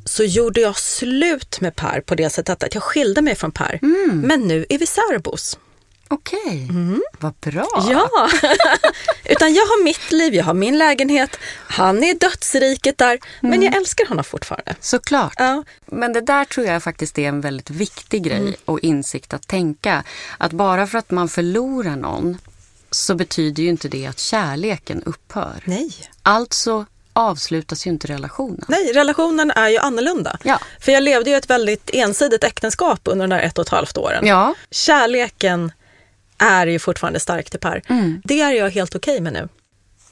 så 0.05 0.23
gjorde 0.23 0.61
jag 0.61 0.77
slut 0.79 1.61
med 1.61 1.75
Per 1.75 2.01
på 2.01 2.15
det 2.15 2.29
sättet 2.29 2.63
att 2.63 2.73
jag 2.73 2.83
skilde 2.83 3.21
mig 3.21 3.35
från 3.35 3.51
Per. 3.51 3.79
Men 4.13 4.41
nu 4.41 4.65
är 4.69 4.77
vi 4.77 4.85
särbos. 4.85 5.57
Okej, 6.13 6.67
vad 7.19 7.33
bra. 7.33 7.85
Ja, 7.89 8.09
utan 9.25 9.53
jag 9.53 9.63
har 9.63 9.83
mitt 9.83 10.11
liv, 10.11 10.35
jag 10.35 10.43
har 10.43 10.53
min 10.53 10.77
lägenhet, 10.77 11.39
han 11.67 12.03
är 12.03 12.13
dödsriket 12.13 12.97
där, 12.97 13.19
men 13.41 13.61
jag 13.61 13.75
älskar 13.75 14.05
honom 14.05 14.23
fortfarande. 14.23 14.75
Såklart. 14.79 15.33
Ja. 15.37 15.63
Men 15.85 16.13
det 16.13 16.21
där 16.21 16.45
tror 16.45 16.65
jag 16.67 16.83
faktiskt 16.83 17.19
är 17.19 17.27
en 17.29 17.41
väldigt 17.41 17.69
viktig 17.69 18.23
grej 18.23 18.55
och 18.65 18.79
insikt 18.79 19.33
att 19.33 19.47
tänka. 19.47 20.03
Att 20.37 20.51
bara 20.51 20.87
för 20.87 20.97
att 20.97 21.11
man 21.11 21.29
förlorar 21.29 21.95
någon 21.95 22.37
så 22.91 23.15
betyder 23.15 23.63
ju 23.63 23.69
inte 23.69 23.87
det 23.87 24.05
att 24.05 24.19
kärleken 24.19 25.03
upphör. 25.03 25.63
Nej. 25.65 25.91
Alltså 26.23 26.85
avslutas 27.13 27.87
ju 27.87 27.91
inte 27.91 28.07
relationen. 28.07 28.65
Nej, 28.67 28.93
relationen 28.93 29.51
är 29.51 29.69
ju 29.69 29.77
annorlunda. 29.77 30.37
Ja. 30.43 30.59
För 30.79 30.91
jag 30.91 31.03
levde 31.03 31.29
ju 31.29 31.35
ett 31.35 31.49
väldigt 31.49 31.89
ensidigt 31.93 32.43
äktenskap 32.43 32.99
under 33.03 33.27
de 33.27 33.35
där 33.35 33.43
ett 33.43 33.57
och 33.57 33.65
ett 33.65 33.69
halvt 33.69 33.97
åren. 33.97 34.25
Ja, 34.27 34.53
Kärleken 34.71 35.71
är 36.43 36.67
ju 36.67 36.79
fortfarande 36.79 37.19
stark 37.19 37.49
till 37.49 37.59
Per. 37.59 37.81
Det 38.23 38.41
är 38.41 38.51
jag 38.51 38.69
helt 38.69 38.95
okej 38.95 39.21
med 39.21 39.33
nu. 39.33 39.47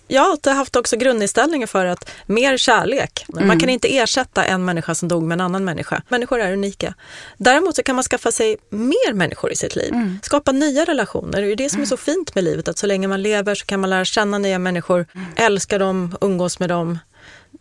Jag 0.07 0.21
har 0.21 0.29
alltid 0.31 0.53
haft 0.53 0.75
också 0.75 0.97
grundinställningen 0.97 1.67
för 1.67 1.85
att 1.85 2.09
mer 2.25 2.57
kärlek. 2.57 3.25
Man 3.27 3.59
kan 3.59 3.69
inte 3.69 3.97
ersätta 3.97 4.43
en 4.45 4.65
människa 4.65 4.95
som 4.95 5.07
dog 5.07 5.23
med 5.23 5.35
en 5.35 5.41
annan 5.41 5.63
människa. 5.65 6.01
Människor 6.09 6.39
är 6.41 6.53
unika. 6.53 6.93
Däremot 7.37 7.75
så 7.75 7.83
kan 7.83 7.95
man 7.95 8.03
skaffa 8.03 8.31
sig 8.31 8.57
mer 8.69 9.13
människor 9.13 9.51
i 9.51 9.55
sitt 9.55 9.75
liv. 9.75 9.93
Skapa 10.23 10.51
nya 10.51 10.85
relationer. 10.85 11.41
Det 11.41 11.51
är 11.51 11.55
det 11.55 11.69
som 11.69 11.81
är 11.81 11.85
så 11.85 11.97
fint 11.97 12.35
med 12.35 12.43
livet. 12.43 12.67
Att 12.67 12.77
så 12.77 12.87
länge 12.87 13.07
man 13.07 13.21
lever 13.21 13.55
så 13.55 13.65
kan 13.65 13.79
man 13.79 13.89
lära 13.89 14.05
känna 14.05 14.37
nya 14.37 14.59
människor, 14.59 15.05
älska 15.35 15.77
dem, 15.77 16.17
umgås 16.21 16.59
med 16.59 16.69
dem. 16.69 16.99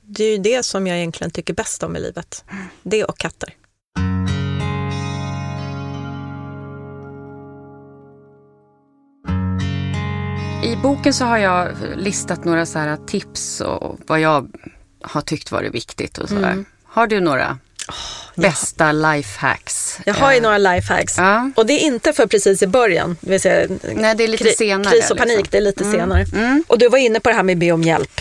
Det 0.02 0.24
är 0.24 0.30
ju 0.30 0.38
det 0.38 0.62
som 0.62 0.87
jag 0.87 0.96
egentligen 0.96 1.30
tycker 1.30 1.54
bäst 1.54 1.83
om 1.83 1.96
i 1.96 2.00
livet. 2.00 2.44
Det 2.83 3.04
och 3.04 3.18
katter. 3.18 3.54
I 10.64 10.77
boken 10.77 11.14
så 11.14 11.25
har 11.25 11.38
jag 11.38 11.68
listat 11.96 12.44
några 12.44 12.66
så 12.66 12.79
här 12.79 12.96
tips 13.07 13.61
och 13.61 13.99
vad 14.07 14.20
jag 14.20 14.49
har 15.03 15.20
tyckt 15.20 15.53
varit 15.53 15.75
viktigt 15.75 16.18
och 16.18 16.29
sådär. 16.29 16.64
Har 16.85 17.07
du 17.07 17.20
några 17.20 17.59
bästa 18.35 18.92
lifehacks? 18.92 19.99
Jag 20.07 20.14
har 20.14 20.33
ju 20.33 20.37
Eh, 20.37 20.42
några 20.42 20.59
lifehacks. 20.59 21.18
Ja. 21.18 21.51
Och 21.57 21.66
det 21.66 21.73
är 21.73 21.79
inte 21.87 22.12
för 22.12 22.27
precis 22.27 22.62
i 22.62 22.66
början. 22.66 23.16
Det 23.20 23.31
vill 23.31 23.40
säga, 23.40 23.68
Nej, 23.94 24.14
det 24.14 24.25
är 24.25 24.29
lite 24.29 24.44
kri- 24.44 24.53
senare, 24.57 24.92
Kris 24.94 25.11
och 25.11 25.16
panik, 25.18 25.37
liksom. 25.37 25.49
det 25.51 25.57
är 25.57 25.62
lite 25.62 25.85
senare. 25.85 26.27
Och 26.66 26.79
du 26.79 26.88
var 26.88 26.99
inne 26.99 27.20
på 27.20 27.29
det 27.29 27.35
här 27.37 27.42
med 27.42 27.59
be 27.59 27.73
om 27.73 27.83
hjälp 27.83 28.20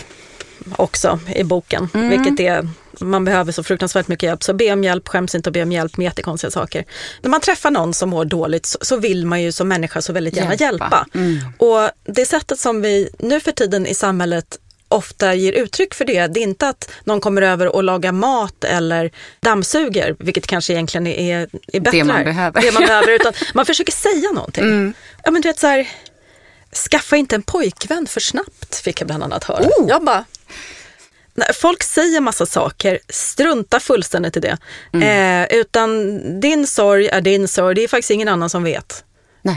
också 0.76 1.18
i 1.34 1.44
boken. 1.44 1.88
Mm. 1.94 2.08
Vilket 2.08 2.40
är, 2.40 2.68
man 3.00 3.24
behöver 3.24 3.52
så 3.52 3.62
fruktansvärt 3.62 4.08
mycket 4.08 4.26
hjälp. 4.26 4.42
Så 4.42 4.54
be 4.54 4.72
om 4.72 4.84
hjälp, 4.84 5.08
skäms 5.08 5.34
inte 5.34 5.50
att 5.50 5.54
be 5.54 5.62
om 5.62 5.72
hjälp 5.72 5.96
med 5.96 6.04
jättekonstiga 6.04 6.50
saker. 6.50 6.84
När 7.22 7.30
man 7.30 7.40
träffar 7.40 7.70
någon 7.70 7.94
som 7.94 8.10
mår 8.10 8.24
dåligt 8.24 8.76
så, 8.80 8.96
vill 8.96 9.26
man 9.26 9.42
ju 9.42 9.52
som 9.52 9.68
människa 9.68 10.02
så 10.02 10.12
väldigt 10.12 10.36
gärna 10.36 10.54
Hjälpa. 10.54 11.06
Mm. 11.14 11.32
hjälpa. 11.32 11.64
Och 11.64 11.90
det 12.04 12.26
sättet 12.26 12.60
som 12.60 12.82
vi 12.82 13.08
nu 13.18 13.40
för 13.40 13.52
tiden 13.52 13.86
i 13.86 13.94
samhället 13.94 14.58
ofta 14.88 15.34
ger 15.34 15.52
uttryck 15.52 15.94
för 15.94 16.04
det. 16.04 16.26
Det 16.26 16.40
är 16.40 16.42
inte 16.42 16.68
att 16.68 16.90
någon 17.04 17.20
kommer 17.20 17.42
över 17.42 17.74
och 17.74 17.84
lagar 17.84 18.12
mat 18.12 18.64
eller 18.64 19.10
dammsuger, 19.40 20.16
vilket 20.18 20.46
kanske 20.46 20.72
egentligen 20.72 21.06
är, 21.06 21.48
är 21.72 21.80
bättre. 21.80 21.98
Det 21.98 22.04
man 22.04 22.24
behöver. 22.24 22.60
Det 22.60 22.72
man 22.72 22.82
behöver, 22.82 23.08
utan 23.20 23.32
man 23.54 23.66
försöker 23.66 23.92
säga 23.92 24.30
någonting. 24.34 24.64
Mm. 24.64 24.94
Ja 25.24 25.30
men 25.30 25.42
du 25.42 25.48
vet 25.48 25.58
så 25.58 25.66
här, 25.66 25.88
skaffa 26.90 27.16
inte 27.16 27.34
en 27.34 27.42
pojkvän 27.42 28.06
för 28.06 28.20
snabbt, 28.20 28.74
fick 28.74 29.00
jag 29.00 29.06
bland 29.06 29.22
annat 29.22 29.44
höra. 29.44 29.64
Oh. 29.64 29.88
Jag 29.88 30.04
bara, 30.04 30.24
Nej, 31.40 31.54
Folk 31.54 31.82
säger 31.82 32.20
massa 32.20 32.46
saker, 32.46 32.98
strunta 33.08 33.80
fullständigt 33.80 34.36
i 34.36 34.40
det. 34.40 34.58
Mm. 34.92 35.42
Eh, 35.50 35.58
utan 35.58 36.20
din 36.40 36.66
sorg 36.66 37.08
är 37.08 37.20
din 37.20 37.48
sorg, 37.48 37.74
det 37.74 37.84
är 37.84 37.88
faktiskt 37.88 38.10
ingen 38.10 38.28
annan 38.28 38.50
som 38.50 38.62
vet 38.64 39.04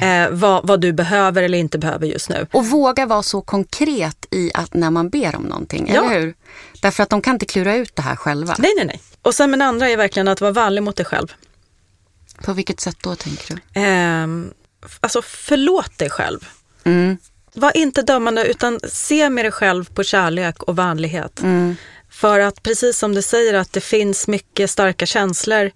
eh, 0.02 0.30
vad, 0.32 0.68
vad 0.68 0.82
du 0.82 0.94
behöver 0.94 1.44
eller 1.44 1.58
inte 1.58 1.78
behöver 1.78 2.08
just 2.08 2.30
nu. 2.30 2.48
Och 2.52 2.66
våga 2.66 3.06
vara 3.06 3.24
så 3.24 3.42
konkret 3.42 4.26
i 4.32 4.52
att 4.54 4.74
när 4.74 4.90
man 4.92 5.10
ber 5.10 5.36
om 5.36 5.44
någonting, 5.44 5.92
Ja. 5.94 6.06
eller 6.06 6.20
hur? 6.20 6.34
Därför 6.82 7.04
att 7.04 7.10
de 7.10 7.22
kan 7.22 7.34
inte 7.36 7.46
klura 7.46 7.76
ut 7.76 7.96
det 7.96 8.02
här 8.02 8.16
själva. 8.16 8.56
Nej, 8.60 8.72
nej, 8.78 8.86
nej. 8.86 9.02
Och 9.22 9.36
sen 9.36 9.52
men 9.52 9.62
andra 9.62 9.90
är 9.90 9.98
verkligen 9.98 10.28
att 10.28 10.42
vara 10.42 10.52
vänlig 10.52 10.84
mot 10.84 10.96
dig 10.96 11.06
själv. 11.06 11.34
På 12.44 12.54
vilket 12.54 12.80
sätt 12.80 12.98
då 13.02 13.16
tänker 13.16 13.56
du? 13.56 13.82
Ehm, 13.82 14.54
alltså 15.00 15.22
förlåt 15.22 15.98
dig 15.98 16.10
själv. 16.10 16.40
Mm. 16.84 17.18
Var 17.54 17.78
inte 17.78 18.02
dömande 18.02 18.46
utan 18.46 18.80
se 18.90 19.30
med 19.30 19.46
dig 19.46 19.52
själv 19.52 19.94
på 19.94 20.04
kärlek 20.04 20.64
och 20.64 20.78
vänlighet. 20.78 21.42
För 22.10 22.40
att 22.40 22.64
precis 22.64 22.98
som 22.98 23.16
du 23.16 23.22
säger 23.22 23.54
att 23.54 23.74
det 23.74 23.82
finns 23.82 24.28
mycket 24.28 24.70
starka 24.70 25.06
känslor 25.06 25.72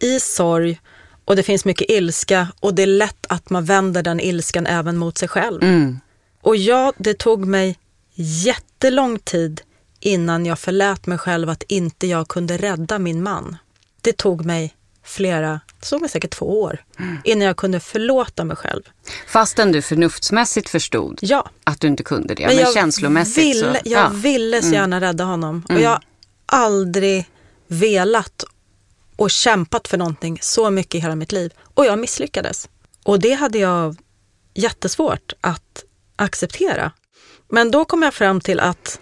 i 0.00 0.20
sorg 0.20 0.80
och 1.24 1.36
det 1.36 1.42
finns 1.42 1.64
mycket 1.64 1.90
ilska 1.90 2.48
och 2.60 2.74
det 2.74 2.82
är 2.82 2.86
lätt 2.86 3.26
att 3.28 3.50
man 3.50 3.64
vänder 3.64 4.02
den 4.02 4.20
ilskan 4.20 4.66
även 4.66 4.96
mot 4.96 5.18
sig 5.18 5.28
själv. 5.28 5.62
Mm. 5.62 6.00
Och 6.42 6.56
ja, 6.56 6.92
det 6.96 7.18
tog 7.18 7.46
mig 7.46 7.78
jättelång 8.14 9.18
tid 9.18 9.60
innan 10.00 10.46
jag 10.46 10.58
förlät 10.58 11.06
mig 11.06 11.18
själv 11.18 11.50
att 11.50 11.62
inte 11.62 12.06
jag 12.06 12.28
kunde 12.28 12.56
rädda 12.56 12.98
min 12.98 13.22
man. 13.22 13.56
Det 14.00 14.16
tog 14.16 14.44
mig 14.44 14.74
flera, 15.04 15.60
det 15.80 15.86
tog 15.86 16.00
mig 16.00 16.10
säkert 16.10 16.30
två 16.30 16.62
år 16.62 16.84
innan 17.24 17.46
jag 17.46 17.56
kunde 17.56 17.80
förlåta 17.80 18.44
mig 18.44 18.56
själv. 18.56 18.82
Fastän 19.26 19.72
du 19.72 19.82
förnuftsmässigt 19.82 20.68
förstod 20.68 21.18
Ja, 21.22 21.50
att 21.64 21.80
du 21.80 21.86
inte 21.86 22.02
kunde 22.02 22.34
det. 22.34 22.46
Men, 22.46 22.72
känslomässigt 22.72 23.44
ville, 23.44 23.74
så... 23.74 23.80
jag 23.84 24.04
ja. 24.04 24.08
ville 24.08 24.62
så 24.62 24.72
gärna 24.72 25.00
rädda 25.00 25.24
honom. 25.24 25.66
Och 25.68 25.80
jag 25.80 25.90
har 25.90 26.02
aldrig 26.46 27.24
velat 27.66 28.44
och 29.16 29.30
kämpat 29.30 29.88
för 29.88 29.98
någonting 29.98 30.38
så 30.42 30.70
mycket 30.70 30.94
i 30.94 30.98
hela 30.98 31.14
mitt 31.14 31.32
liv. 31.32 31.52
Och 31.74 31.86
jag 31.86 31.98
misslyckades. 31.98 32.68
Och 33.02 33.20
det 33.20 33.32
hade 33.32 33.58
jag 33.58 33.96
jättesvårt 34.54 35.32
att 35.40 35.84
acceptera. 36.16 36.92
Men 37.48 37.70
då 37.70 37.84
kom 37.84 38.02
jag 38.02 38.14
fram 38.14 38.40
till 38.40 38.60
att 38.60 39.00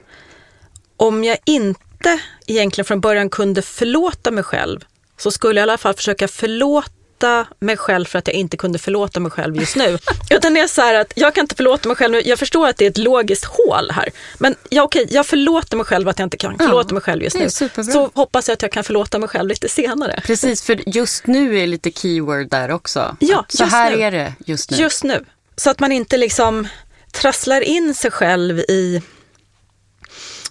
om 0.97 1.25
jag 1.25 1.39
inte 1.45 2.21
egentligen 2.47 2.85
från 2.85 3.01
början 3.01 3.31
kunde 3.31 3.63
förlåta 3.63 4.31
mig 4.31 4.45
själv 4.45 4.85
så 5.23 5.31
skulle 5.31 5.61
jag 5.61 5.67
i 5.67 5.71
alla 5.71 5.79
fall 5.79 5.95
försöka 5.95 6.29
förlåta 6.29 7.47
mig 7.61 7.77
själv 7.77 8.05
för 8.05 8.19
att 8.19 8.27
jag 8.27 8.35
inte 8.35 8.57
kunde 8.57 8.79
förlåta 8.79 9.21
mig 9.21 9.31
själv 9.31 9.57
just 9.57 9.77
nu. 9.77 9.99
Utan 10.31 10.55
det 10.55 10.61
är 10.61 10.67
så 10.67 10.81
här 10.81 10.95
att 10.95 11.13
jag 11.17 11.35
kan 11.35 11.45
inte 11.45 11.55
förlåta 11.55 11.89
mig 11.89 11.97
själv 11.97 12.13
nu. 12.13 12.23
Jag 12.25 12.39
förstår 12.39 12.69
att 12.69 12.77
det 12.77 12.87
är 12.87 12.91
ett 12.91 12.99
logiskt 12.99 13.45
hål 13.45 13.91
här. 13.91 14.09
Men 14.39 14.55
ja, 14.69 14.83
okej, 14.83 15.07
jag 15.11 15.27
förlåter 15.27 15.77
mig 15.77 15.87
själv 15.87 16.09
att 16.09 16.19
jag 16.19 16.27
inte 16.27 16.37
kan 16.37 16.59
förlåta 16.59 16.95
mig 16.95 17.03
själv 17.03 17.23
just 17.23 17.37
nu. 17.37 17.51
superbra. 17.51 17.93
Så 17.93 18.11
hoppas 18.15 18.49
jag 18.49 18.53
att 18.53 18.63
jag 18.63 18.73
kan 18.73 18.85
förlåta 18.85 19.19
mig 19.19 19.29
själv 19.29 19.49
lite 19.49 19.69
senare. 19.69 20.21
Precis, 20.27 20.63
för 20.63 20.81
just 20.87 21.27
nu 21.27 21.59
är 21.59 21.67
lite 21.67 21.91
keyword 21.91 22.51
där 22.51 22.71
också. 22.71 23.17
Ja, 23.21 23.45
så 23.49 23.65
här 23.65 23.97
nu. 23.97 24.03
är 24.03 24.11
det 24.11 24.35
just 24.47 24.71
nu. 24.71 24.77
Just 24.77 25.05
nu. 25.05 25.25
Så 25.57 25.71
att 25.71 25.81
man 25.81 25.93
inte 25.93 26.17
liksom 26.17 26.69
trasslar 27.13 27.61
in 27.61 27.95
sig 27.95 28.11
själv 28.11 28.59
i, 28.59 29.03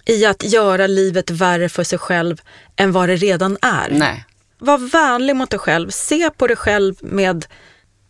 i 0.04 0.26
att 0.26 0.42
göra 0.42 0.86
livet 0.86 1.30
värre 1.30 1.68
för 1.68 1.84
sig 1.84 1.98
själv 1.98 2.40
än 2.76 2.92
vad 2.92 3.08
det 3.08 3.16
redan 3.16 3.58
är. 3.62 3.88
Nej. 3.90 4.24
Var 4.62 4.78
vänlig 4.78 5.36
mot 5.36 5.50
dig 5.50 5.58
själv. 5.58 5.90
Se 5.90 6.30
på 6.30 6.46
dig 6.46 6.56
själv 6.56 6.94
med 7.00 7.46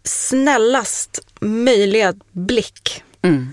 snällast 0.04 1.20
möjliga 1.40 2.14
blick. 2.32 3.02
Mm. 3.22 3.52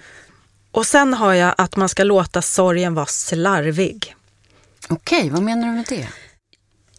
Och 0.72 0.86
sen 0.86 1.14
har 1.14 1.34
jag 1.34 1.56
att 1.58 1.76
man 1.76 1.90
ska 1.90 2.04
låta 2.04 2.42
sorgen 2.42 2.94
vara 2.94 3.06
slarvig. 3.06 4.16
Okej, 4.90 5.30
vad 5.30 5.42
menar 5.42 5.68
du 5.68 5.74
med 5.74 5.86
det? 5.90 6.08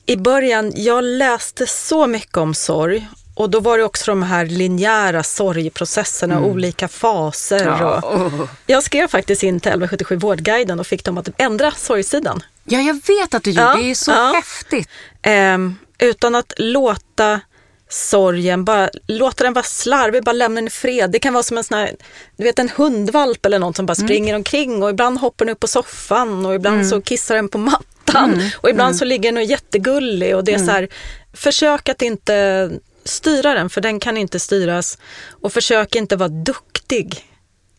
I 0.07 0.17
början, 0.17 0.73
jag 0.77 1.05
läste 1.05 1.67
så 1.67 2.07
mycket 2.07 2.37
om 2.37 2.55
sorg 2.55 3.09
och 3.35 3.51
då 3.51 3.61
var 3.61 3.79
det 3.79 3.85
också 3.85 4.11
de 4.11 4.23
här 4.23 4.47
linjära 4.47 5.23
sorgprocesserna, 5.23 6.41
olika 6.41 6.89
faser. 6.89 7.83
Och 7.83 8.17
oh. 8.17 8.49
jag 8.67 8.83
skrev 8.83 9.09
faktiskt 9.09 9.43
in 9.43 9.61
till 9.61 9.69
1177 9.69 10.17
Vårdguiden 10.17 10.81
och 10.81 10.87
fick 10.87 11.05
dem 11.05 11.19
att 11.19 11.29
ändra 11.37 11.71
sorgsidan. 11.71 12.43
Ja, 12.65 12.81
jag 12.81 12.95
vet 12.95 13.35
att 13.35 13.43
du 13.43 13.51
gjorde 13.51 13.63
Ja, 13.63 13.77
det. 13.77 13.91
är 13.91 13.95
så 13.95 14.11
ja. 14.11 14.33
häftigt. 14.35 14.89
Ehm, 15.23 15.77
utan 16.01 16.35
att 16.35 16.53
låta 16.57 17.41
sorgen, 17.89 18.65
bara 18.65 18.91
låta 19.07 19.45
den 19.45 19.53
vara 19.53 19.65
slarvig, 19.65 20.25
bara 20.25 20.33
lämna 20.33 20.55
den 20.61 20.67
i 20.67 20.71
fred. 20.71 21.11
Det 21.11 21.19
kan 21.19 21.33
vara 21.33 21.43
som 21.43 21.59
en 21.59 21.65
sån 21.65 21.79
här, 21.79 21.97
du 22.37 22.45
vet 22.45 22.59
en 22.59 22.69
hundvalp 22.69 23.47
eller 23.47 23.59
någon 23.59 23.75
som 23.75 23.87
bara 23.87 23.95
springer 23.95 24.35
omkring 24.35 24.83
och 24.83 24.91
ibland 24.91 25.19
hoppar 25.19 25.45
den 25.45 25.53
upp 25.53 25.61
på 25.61 25.69
soffan 25.69 26.47
och 26.47 26.55
ibland 26.55 26.87
så 26.87 27.01
kissar 27.01 27.35
den 27.35 27.49
på 27.49 27.59
mattan 27.59 28.41
och 28.57 28.71
ibland 28.71 28.97
så 28.97 29.05
ligger 29.05 29.29
den 29.33 29.37
och 29.37 29.43
är 29.43 29.47
jättegullig 29.47 30.37
och 30.37 30.45
det 30.45 30.55
är 30.55 30.59
så 30.59 30.71
här, 30.71 30.89
försök 31.33 31.89
att 31.89 32.03
inte 32.03 32.71
styra 33.05 33.55
den 33.55 33.71
för 33.71 33.81
den 33.81 34.01
kan 34.01 34.17
inte 34.17 34.41
styras. 34.41 34.99
Och 35.31 35.53
försök 35.53 35.95
inte 35.95 36.17
vara 36.17 36.29
duktig 36.29 37.27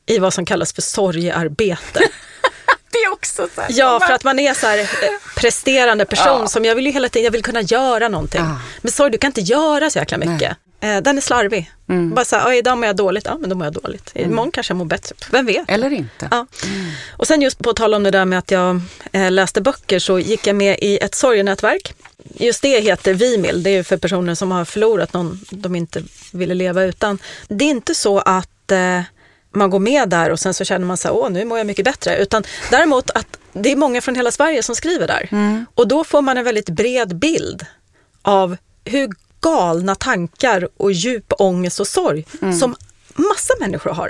i 0.06 0.20
vad 0.20 0.34
som 0.34 0.46
kallas 0.46 0.74
för 0.74 0.82
sorgearbete. 0.82 2.00
det 2.92 2.98
är 2.98 3.12
också 3.12 3.48
så 3.56 3.62
här, 3.62 3.70
Ja, 3.74 4.00
för 4.08 4.14
att 4.14 4.24
man 4.24 4.40
är 4.40 4.54
så 4.54 4.68
här 4.68 4.78
eh, 4.80 4.86
presterande 5.36 6.06
person 6.06 6.40
Ja. 6.42 6.48
som 6.48 6.66
jag 6.66 6.76
vill 6.76 6.86
ju 6.86 6.92
hela 6.92 7.10
tiden, 7.10 7.24
jag 7.24 7.32
vill 7.32 7.44
kunna 7.44 7.62
göra 7.62 8.08
någonting. 8.10 8.42
Ja. 8.42 8.60
Men 8.82 8.92
sorry, 8.92 9.10
du 9.10 9.18
kan 9.18 9.28
inte 9.30 9.42
göra 9.42 9.90
så 9.90 10.00
jäkla 10.00 10.18
mycket. 10.18 10.58
Eh, 10.82 10.98
Den 11.02 11.18
är 11.18 11.22
slarvig. 11.22 11.72
Mm. 11.90 12.10
Bara 12.10 12.26
så 12.26 12.36
här, 12.36 12.48
"Oj, 12.50 12.58
idag 12.58 12.78
mår 12.78 12.86
jag 12.88 12.96
dåligt, 12.96 13.26
ja 13.26 13.38
men 13.40 13.50
då 13.50 13.56
mår 13.56 13.66
jag 13.66 13.74
dåligt. 13.74 14.12
Imorgon 14.16 14.52
kanske 14.52 14.72
jag 14.72 14.78
mår 14.78 14.86
bättre, 14.86 15.16
vem 15.32 15.46
vet? 15.46 15.70
Eller 15.70 15.94
inte. 15.94 16.28
Ja. 16.32 16.48
Och 17.18 17.28
sen 17.28 17.42
just 17.42 17.60
på 17.60 17.74
tal 17.74 17.94
om 17.94 18.04
det 18.04 18.12
där 18.12 18.26
med 18.26 18.40
att 18.40 18.52
jag 18.52 18.82
eh, 19.12 19.32
läste 19.32 19.62
böcker 19.62 20.00
så 20.00 20.20
gick 20.20 20.48
jag 20.48 20.56
med 20.56 20.78
i 20.82 20.98
ett 20.98 21.16
sorgenätverk. 21.16 21.94
Just 22.36 22.62
det 22.62 22.80
heter 22.80 23.14
Vimil, 23.14 23.64
det 23.64 23.70
är 23.70 23.84
för 23.84 23.98
personer 23.98 24.36
som 24.36 24.52
har 24.52 24.66
förlorat 24.66 25.14
någon 25.14 25.40
de 25.50 25.76
inte 25.76 26.04
ville 26.32 26.54
leva 26.54 26.84
utan. 26.84 27.20
Det 27.48 27.66
är 27.66 27.70
inte 27.70 27.96
så 27.96 28.20
att 28.20 28.72
man 29.54 29.70
går 29.70 29.80
med 29.80 30.10
där 30.10 30.30
och 30.30 30.40
sen 30.40 30.54
så 30.54 30.66
känner 30.66 30.86
man 30.86 30.98
så 30.98 31.08
här, 31.08 31.16
åh 31.16 31.30
nu 31.30 31.46
mår 31.46 31.58
jag 31.58 31.68
mycket 31.68 31.86
bättre. 31.86 32.18
Utan 32.18 32.44
däremot 32.72 33.10
att 33.10 33.38
det 33.54 33.72
är 33.72 33.76
många 33.76 34.02
från 34.02 34.16
hela 34.16 34.32
Sverige 34.32 34.64
som 34.64 34.76
skriver 34.76 35.08
där. 35.08 35.30
Och 35.76 35.88
då 35.88 36.04
får 36.04 36.22
man 36.22 36.38
en 36.38 36.44
väldigt 36.44 36.70
bred 36.70 37.16
bild 37.16 37.66
av 38.22 38.58
hur 38.86 39.10
galna 39.42 39.96
tankar 39.96 40.68
och 40.78 40.92
djup 40.92 41.34
ångest 41.40 41.80
och 41.80 41.88
sorg 41.88 42.26
som 42.60 42.76
massa 43.16 43.54
människor 43.60 43.92
har. 43.92 44.10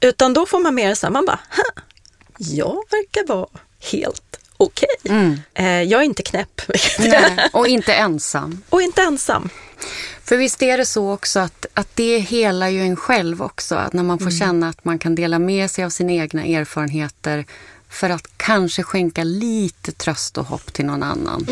Utan 0.00 0.32
då 0.34 0.46
får 0.46 0.58
man 0.58 0.74
mer 0.74 0.94
så 0.94 1.06
här, 1.06 1.12
man 1.12 1.26
bara, 1.26 1.40
"Ha, 1.56 1.82
jag 2.38 2.76
verkar 2.90 3.26
vara 3.26 3.48
helt 3.92 4.38
okej. 4.56 4.88
Eh, 5.54 5.82
jag 5.82 6.00
är 6.00 6.04
inte 6.04 6.22
knäpp 6.22 6.60
Nej. 6.98 7.48
Och 7.52 7.66
inte 7.68 7.94
ensam. 7.94 8.62
och 8.70 8.82
inte 8.82 9.02
ensam. 9.02 9.48
För 10.30 10.36
visst 10.36 10.62
är 10.62 10.78
det 10.78 10.86
så 10.86 11.12
också 11.12 11.40
att, 11.40 11.66
att 11.74 11.88
det 11.94 12.18
helar 12.18 12.68
ju 12.68 12.80
en 12.80 12.96
själv 12.96 13.42
också. 13.42 13.74
Att 13.74 13.92
när 13.92 14.02
man 14.02 14.18
får 14.18 14.30
känna 14.30 14.68
att 14.68 14.84
man 14.84 14.98
kan 14.98 15.14
dela 15.14 15.38
med 15.38 15.70
sig 15.70 15.84
av 15.84 15.90
sina 15.90 16.12
egna 16.12 16.44
erfarenheter 16.44 17.46
för 17.88 18.10
att 18.10 18.28
kanske 18.36 18.82
skänka 18.82 19.24
lite 19.24 19.92
tröst 19.92 20.38
och 20.38 20.46
hopp 20.46 20.72
till 20.72 20.84
någon 20.84 21.02
annan. 21.02 21.46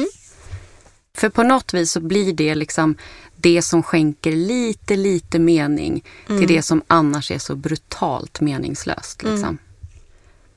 För 1.15 1.29
på 1.29 1.43
något 1.43 1.75
vis 1.75 1.93
så 1.93 2.01
blir 2.01 2.33
det 2.33 2.55
liksom 2.55 2.97
det 3.37 3.63
som 3.63 3.83
skänker 3.83 4.33
lite, 4.33 4.97
lite 4.97 5.39
mening 5.39 6.05
till 6.27 6.49
det 6.49 6.63
som 6.63 6.83
annars 6.87 7.31
är 7.31 7.39
så 7.39 7.55
brutalt 7.55 8.41
meningslöst. 8.41 9.23
Liksom. 9.23 9.59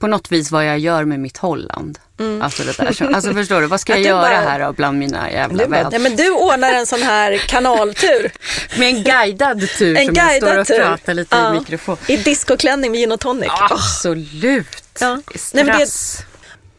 På 0.01 0.07
något 0.07 0.31
vis 0.31 0.51
vad 0.51 0.65
jag 0.67 0.79
gör 0.79 1.05
med 1.05 1.19
mitt 1.19 1.37
Holland. 1.37 1.99
Alltså 2.41 2.63
det 2.63 2.77
där. 2.77 3.13
Alltså 3.15 3.33
förstår 3.33 3.61
du, 3.61 3.67
vad 3.67 3.79
ska 3.81 3.93
jag 3.97 4.01
göra 4.01 4.21
bara- 4.21 4.35
här 4.49 4.59
då 4.59 4.73
bland 4.73 4.97
mina 4.99 5.31
jävla 5.31 5.57
bara, 5.57 5.69
vänner? 5.69 5.91
nej, 5.91 5.99
men 5.99 6.15
du 6.15 6.31
ordnar 6.31 6.73
en 6.73 6.85
sån 6.85 7.01
här 7.01 7.37
kanaltur. 7.37 8.31
Med 8.79 8.87
en 8.95 9.03
guidad 9.03 9.69
tur 9.77 9.97
En 9.97 10.05
som 10.05 10.15
jag 10.15 10.35
står 10.37 10.47
guidad 10.47 10.59
och 10.59 10.67
pratar 10.67 11.13
lite 11.13 11.35
Ja. 11.35 11.55
i 11.55 11.59
mikrofon. 11.59 11.97
I 12.07 12.17
discoklänning 12.17 12.91
med 12.91 12.99
gin 12.99 13.11
och 13.11 13.19
tonic. 13.19 13.49
Absolut. 13.59 14.67
Ja. 14.99 15.21
Strass. 15.25 15.53
Nej, 15.53 15.63
men 15.63 15.79
det- 15.79 15.87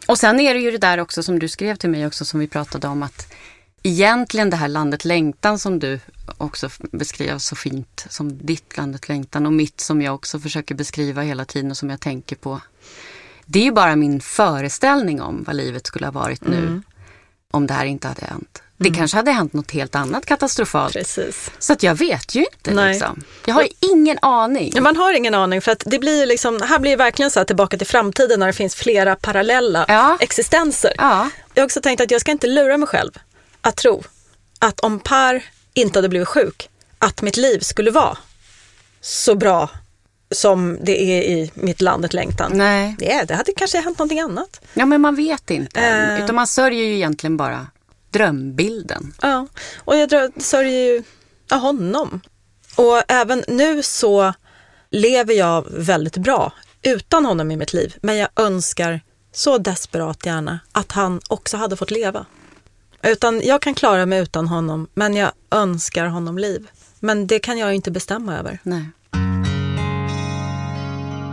Och 0.06 0.18
sen 0.18 0.40
är 0.40 0.54
det 0.54 0.60
ju 0.60 0.70
det 0.70 0.78
där 0.78 0.98
också 1.00 1.22
som 1.22 1.38
du 1.38 1.48
skrev 1.48 1.76
till 1.76 1.90
mig 1.90 2.06
också 2.06 2.24
som 2.24 2.40
vi 2.40 2.48
pratade 2.48 2.86
om 2.88 3.02
att 3.02 3.32
egentligen 3.82 4.50
det 4.50 4.56
här 4.56 4.68
landet 4.68 5.04
längtan 5.04 5.58
som 5.58 5.78
du 5.78 6.00
också 6.38 6.68
beskrev 6.92 7.38
så 7.38 7.56
fint 7.56 8.06
som 8.08 8.46
ditt 8.46 8.76
landet 8.76 9.08
längtan 9.08 9.46
och 9.46 9.52
mitt 9.52 9.80
som 9.80 10.02
jag 10.02 10.14
också 10.14 10.38
försöker 10.40 10.74
beskriva 10.74 11.22
hela 11.22 11.44
tiden 11.44 11.70
och 11.70 11.76
som 11.76 11.90
jag 11.90 12.00
tänker 12.00 12.36
på. 12.36 12.60
Det 13.52 13.58
är 13.58 13.64
ju 13.64 13.72
bara 13.72 13.96
min 13.96 14.20
föreställning 14.20 15.22
om 15.22 15.44
vad 15.46 15.56
livet 15.56 15.86
skulle 15.86 16.06
ha 16.06 16.10
varit 16.12 16.44
nu 16.44 16.56
Mm. 16.58 16.82
om 17.50 17.66
det 17.66 17.74
här 17.74 17.84
inte 17.84 18.08
hade 18.08 18.24
hänt. 18.26 18.62
Det 18.76 18.90
kanske 18.90 19.16
hade 19.16 19.30
hänt 19.30 19.52
något 19.52 19.70
helt 19.70 19.94
annat 19.94 20.26
katastrofalt. 20.26 20.92
Precis. 20.92 21.50
Så 21.58 21.72
att 21.72 21.82
jag 21.82 21.94
vet 21.94 22.34
ju 22.34 22.40
inte 22.40 22.74
Nej. 22.74 22.92
liksom. 22.92 23.22
Jag 23.46 23.54
har 23.54 23.66
ingen 23.92 24.18
aning. 24.22 24.82
Man 24.82 24.96
har 24.96 25.12
ingen 25.16 25.34
aning 25.34 25.60
för 25.60 25.72
att 25.72 25.82
det 25.86 25.98
blir 25.98 26.26
liksom, 26.26 26.60
här 26.62 26.78
blir 26.78 26.90
det 26.90 26.96
verkligen 26.96 27.30
så 27.30 27.40
här 27.40 27.44
tillbaka 27.44 27.78
till 27.78 27.86
framtiden 27.86 28.40
när 28.40 28.46
det 28.46 28.52
finns 28.52 28.74
flera 28.74 29.16
parallella 29.16 29.84
Ja. 29.88 30.16
existenser. 30.20 30.92
Ja. 30.98 31.30
Jag 31.54 31.62
har 31.62 31.64
också 31.66 31.80
tänkt 31.80 32.00
att 32.00 32.10
jag 32.10 32.20
ska 32.20 32.30
inte 32.30 32.46
lura 32.46 32.76
mig 32.78 32.88
själv 32.88 33.10
att 33.60 33.76
tro 33.76 34.04
att 34.58 34.80
om 34.80 35.00
Per 35.00 35.44
inte 35.74 35.98
hade 35.98 36.08
blivit 36.08 36.28
sjuk, 36.28 36.68
att 36.98 37.22
mitt 37.22 37.36
liv 37.36 37.60
skulle 37.60 37.90
vara 37.90 38.18
så 39.00 39.34
bra 39.34 39.70
som 40.32 40.78
det 40.82 41.02
är 41.02 41.22
i 41.22 41.50
mitt 41.54 41.80
landet 41.80 42.14
längtan. 42.14 42.52
Nej. 42.54 42.96
Det, 42.98 43.24
det 43.28 43.34
hade 43.34 43.52
kanske 43.56 43.80
hänt 43.80 43.98
någonting 43.98 44.20
annat. 44.20 44.60
Ja, 44.74 44.86
men 44.86 45.00
man 45.00 45.16
vet 45.16 45.50
inte. 45.50 45.80
Eh. 45.80 46.24
Utan 46.24 46.34
man 46.34 46.46
sörjer 46.46 46.84
ju 46.84 46.94
egentligen 46.94 47.36
bara 47.36 47.66
drömbilden. 48.10 49.14
Ja, 49.22 49.46
och 49.78 49.96
jag 49.96 50.42
sörjer 50.42 50.92
ju 50.92 51.02
honom. 51.50 52.20
Och 52.76 53.02
även 53.08 53.44
nu 53.48 53.82
så 53.82 54.32
lever 54.90 55.34
jag 55.34 55.66
väldigt 55.70 56.16
bra 56.16 56.52
utan 56.82 57.24
honom 57.24 57.50
i 57.50 57.56
mitt 57.56 57.72
liv. 57.72 57.94
Men 58.02 58.16
jag 58.16 58.28
önskar 58.36 59.00
så 59.32 59.58
desperat 59.58 60.26
gärna 60.26 60.60
att 60.72 60.92
han 60.92 61.20
också 61.28 61.56
hade 61.56 61.76
fått 61.76 61.90
leva. 61.90 62.26
Utan 63.02 63.40
jag 63.44 63.62
kan 63.62 63.74
klara 63.74 64.06
mig 64.06 64.22
utan 64.22 64.48
honom, 64.48 64.88
men 64.94 65.14
jag 65.14 65.32
önskar 65.50 66.06
honom 66.06 66.38
liv. 66.38 66.70
Men 67.00 67.26
det 67.26 67.38
kan 67.38 67.58
jag 67.58 67.74
inte 67.74 67.90
bestämma 67.90 68.38
över. 68.38 68.58
Nej. 68.62 68.86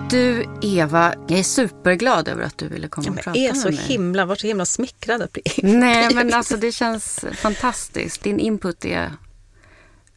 Du, 0.09 0.45
Eva, 0.61 1.13
jag 1.27 1.39
är 1.39 1.43
superglad 1.43 2.27
över 2.27 2.43
att 2.43 2.57
du 2.57 2.67
ville 2.67 2.87
komma 2.87 3.05
Ja, 3.07 3.11
och 3.11 3.17
prata 3.23 3.39
jag 3.39 3.45
är 3.49 3.53
med 3.53 3.61
så 3.61 3.67
mig. 3.67 3.77
himla, 3.77 4.25
var 4.25 4.35
så 4.35 4.47
himla 4.47 4.65
smickrad 4.65 5.21
att 5.21 5.33
bli 5.33 5.43
Nej, 5.63 6.15
men 6.15 6.33
alltså 6.33 6.57
det 6.57 6.71
känns 6.71 7.25
fantastiskt. 7.33 8.23
Din 8.23 8.39
input 8.39 8.85
är 8.85 9.13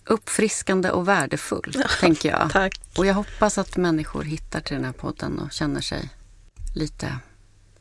uppfriskande 0.05 0.91
och 0.91 1.09
värdefull, 1.09 1.77
tänker 2.01 2.29
jag. 2.31 2.51
Tack. 2.53 2.81
Och 2.97 3.07
jag 3.07 3.15
hoppas 3.15 3.59
att 3.59 3.77
människor 3.77 4.23
hittar 4.23 4.61
till 4.61 4.77
den 4.77 4.85
här 4.85 4.93
podden 4.93 5.39
och 5.39 5.53
känner 5.53 5.81
sig 5.81 6.11
lite 6.75 7.17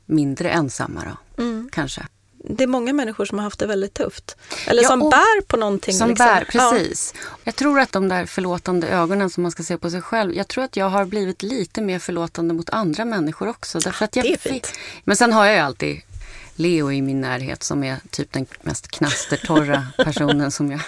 mindre 0.05 0.49
ensamma 0.49 1.03
då, 1.35 1.43
Mm. 1.43 1.69
kanske. 1.71 2.05
Det 2.43 2.63
är 2.63 2.67
många 2.67 2.93
människor 2.93 3.25
som 3.25 3.37
har 3.37 3.43
haft 3.43 3.59
det 3.59 3.65
väldigt 3.67 3.93
tufft. 3.93 4.35
Eller 4.67 4.81
Ja, 4.83 4.87
som 4.89 4.99
bär 4.99 5.41
på 5.41 5.57
någonting. 5.57 5.93
Som 5.93 6.09
liksom. 6.09 6.25
bär, 6.25 6.47
Ja. 6.53 6.71
precis. 6.71 7.13
Jag 7.43 7.55
tror 7.55 7.79
att 7.79 7.91
de 7.91 8.09
där 8.09 8.25
förlåtande 8.25 8.87
ögonen 8.87 9.29
som 9.29 9.43
man 9.43 9.51
ska 9.51 9.63
se 9.63 9.77
på 9.77 9.89
sig 9.89 10.01
själv. 10.01 10.33
Jag 10.35 10.47
tror 10.47 10.63
att 10.63 10.75
jag 10.75 10.89
har 10.89 11.05
blivit 11.05 11.43
lite 11.43 11.81
mer 11.81 11.99
förlåtande 11.99 12.53
mot 12.53 12.69
andra 12.69 13.05
människor 13.05 13.47
också. 13.47 13.79
Därför 13.79 14.05
att 14.05 14.15
jag 14.15 14.25
det 14.25 14.33
är 14.33 14.37
fint. 14.37 14.73
Men 15.03 15.15
sen 15.15 15.33
har 15.33 15.45
jag 15.45 15.55
ju 15.55 15.61
alltid 15.61 16.01
Leo 16.55 16.91
i 16.91 17.01
min 17.01 17.21
närhet 17.21 17.63
som 17.63 17.83
är 17.83 17.97
typ 18.09 18.31
den 18.31 18.45
mest 18.61 18.87
knastertorra 18.91 19.87
personen 19.97 20.51
som 20.51 20.71
jag... 20.71 20.81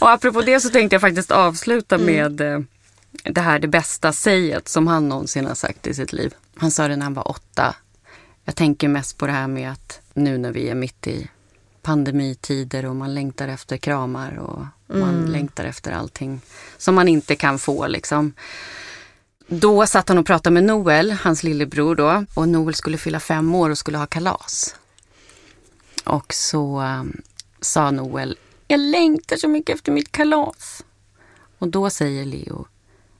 Och 0.00 0.10
apropå 0.10 0.42
det 0.42 0.60
så 0.60 0.68
tänkte 0.70 0.94
jag 0.94 1.00
faktiskt 1.00 1.30
avsluta 1.30 1.94
Mm. 1.94 2.06
med 2.06 2.40
eh, 2.54 2.60
det 3.24 3.40
här 3.40 3.58
det 3.58 3.68
bästa 3.68 4.12
säget 4.12 4.68
som 4.68 4.86
han 4.86 5.08
någonsin 5.08 5.46
har 5.46 5.54
sagt 5.54 5.86
i 5.86 5.94
sitt 5.94 6.12
liv. 6.12 6.34
Han 6.56 6.70
sa 6.70 6.88
det 6.88 6.96
när 6.96 7.04
han 7.04 7.14
var 7.14 7.30
åtta. 7.30 7.74
Jag 8.44 8.54
tänker 8.56 8.88
mest 8.88 9.18
på 9.18 9.26
det 9.26 9.32
här 9.32 9.46
med 9.46 9.72
att 9.72 10.00
nu 10.14 10.38
när 10.38 10.52
vi 10.52 10.68
är 10.68 10.74
mitt 10.74 11.06
i 11.06 11.28
pandemitider 11.82 12.86
och 12.86 12.96
man 12.96 13.14
längtar 13.14 13.48
efter 13.48 13.76
kramar 13.76 14.38
och 14.38 14.64
man 14.98 15.32
längtar 15.32 15.64
efter 15.64 15.92
allting 15.92 16.40
som 16.78 16.94
man 16.94 17.08
inte 17.08 17.36
kan 17.36 17.58
få 17.58 17.86
liksom. 17.86 18.32
Då 19.46 19.86
satt 19.86 20.08
han 20.08 20.18
och 20.18 20.26
pratade 20.26 20.54
med 20.54 20.64
Noel, 20.64 21.10
hans 21.10 21.42
lillebror 21.42 21.94
då. 21.94 22.24
Och 22.34 22.48
Noel 22.48 22.74
skulle 22.74 22.98
fylla 22.98 23.20
fem 23.20 23.54
år 23.54 23.70
och 23.70 23.78
skulle 23.78 23.98
ha 23.98 24.06
kalas. 24.06 24.76
Och 26.04 26.34
så 26.34 26.80
um, 26.80 27.22
sa 27.60 27.90
Noel, 27.90 28.38
jag 28.68 28.80
längtar 28.80 29.36
så 29.36 29.48
mycket 29.48 29.76
efter 29.76 29.92
mitt 29.92 30.12
kalas. 30.12 30.84
Och 31.58 31.68
då 31.68 31.90
säger 31.90 32.24
Leo, 32.24 32.66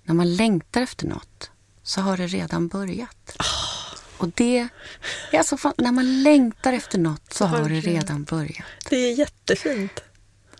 när 0.04 0.14
man 0.14 0.36
längtar 0.36 0.82
efter 0.82 1.06
något 1.06 1.50
så 1.82 2.00
har 2.00 2.16
det 2.16 2.26
redan 2.26 2.68
börjat. 2.68 3.36
Och 4.22 4.30
det 4.34 4.68
är 5.30 5.38
alltså 5.38 5.72
när 5.78 5.92
man 5.92 6.22
längtar 6.22 6.72
efter 6.72 6.98
något 6.98 7.32
så 7.32 7.44
har 7.44 7.68
det 7.68 7.80
redan 7.80 8.24
börjat. 8.24 8.66
Det 8.90 8.96
är 8.96 9.12
jättefint. 9.18 10.00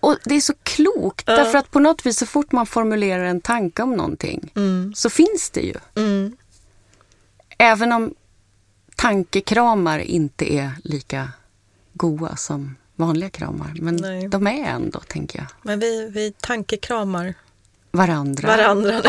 Och 0.01 0.17
det 0.25 0.35
är 0.35 0.41
så 0.41 0.55
klokt, 0.63 1.25
Ja. 1.27 1.37
därför 1.37 1.59
att 1.59 1.71
på 1.71 1.79
något 1.81 2.07
vis 2.07 2.19
så 2.19 2.27
fort 2.27 2.53
man 2.53 2.67
formulerar 2.67 3.25
en 3.25 3.41
tanke 3.41 3.83
om 3.83 3.95
någonting 3.95 4.53
Mm. 4.57 4.93
så 4.97 5.11
finns 5.11 5.51
det 5.51 5.61
ju. 5.61 5.75
Mm. 5.97 6.37
Även 7.59 7.93
om 7.93 8.15
tankekramar 8.97 9.99
inte 9.99 10.55
är 10.55 10.71
lika 10.85 11.29
goa 11.93 12.37
som 12.37 12.77
vanliga 12.97 13.31
kramar. 13.31 13.73
Men 13.81 13.97
Nej. 13.97 14.29
de 14.29 14.47
är 14.47 14.65
ändå, 14.65 15.01
tänker 15.01 15.39
jag, 15.39 15.47
Men 15.63 15.81
vi, 15.81 16.11
vi 16.11 16.33
tankekramar 16.41 17.35
varandra. 17.91 18.49
varandra. 18.49 18.99
Och 18.99 19.05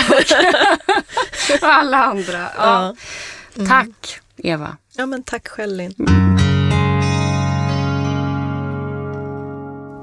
alla 1.62 1.98
andra. 1.98 2.52
Ja. 2.58 2.96
Ja. 3.56 3.66
Tack, 3.68 4.20
Eva. 4.38 4.78
ja, 4.98 5.06
men 5.06 5.24
tack 5.24 5.48
själv 5.48 5.78
Linn. 5.78 5.94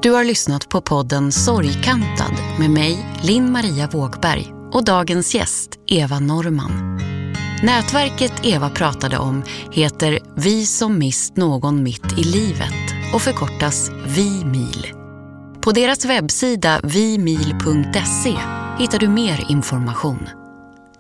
Du 0.03 0.11
har 0.11 0.25
lyssnat 0.25 0.69
på 0.69 0.81
podden 0.81 1.33
Sorgkantad 1.33 2.33
med 2.59 2.71
mig, 2.71 3.07
Linn 3.23 3.53
Maria 3.53 3.89
Vågberg 3.89 4.53
och 4.73 4.85
dagens 4.85 5.35
gäst, 5.35 5.71
Eva 5.87 6.21
Norman. 6.21 7.01
Nätverket 7.63 8.33
Eva 8.43 8.71
pratade 8.71 9.19
om 9.19 9.43
heter 9.73 10.19
Vi 10.37 10.67
som 10.67 10.99
mist 10.99 11.37
någon 11.37 11.83
mitt 11.83 12.19
i 12.19 12.23
livet 12.25 13.15
och 13.15 13.23
förkortas 13.23 13.91
ViMil. 14.07 14.93
På 15.61 15.73
deras 15.73 16.05
webbsida 16.05 16.81
vimil.se 16.85 18.35
hittar 18.79 18.99
du 18.99 19.09
mer 19.09 19.47
information. 19.49 20.29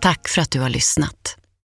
Tack 0.00 0.28
för 0.28 0.42
att 0.42 0.50
du 0.50 0.60
har 0.60 0.68
lyssnat. 0.68 1.39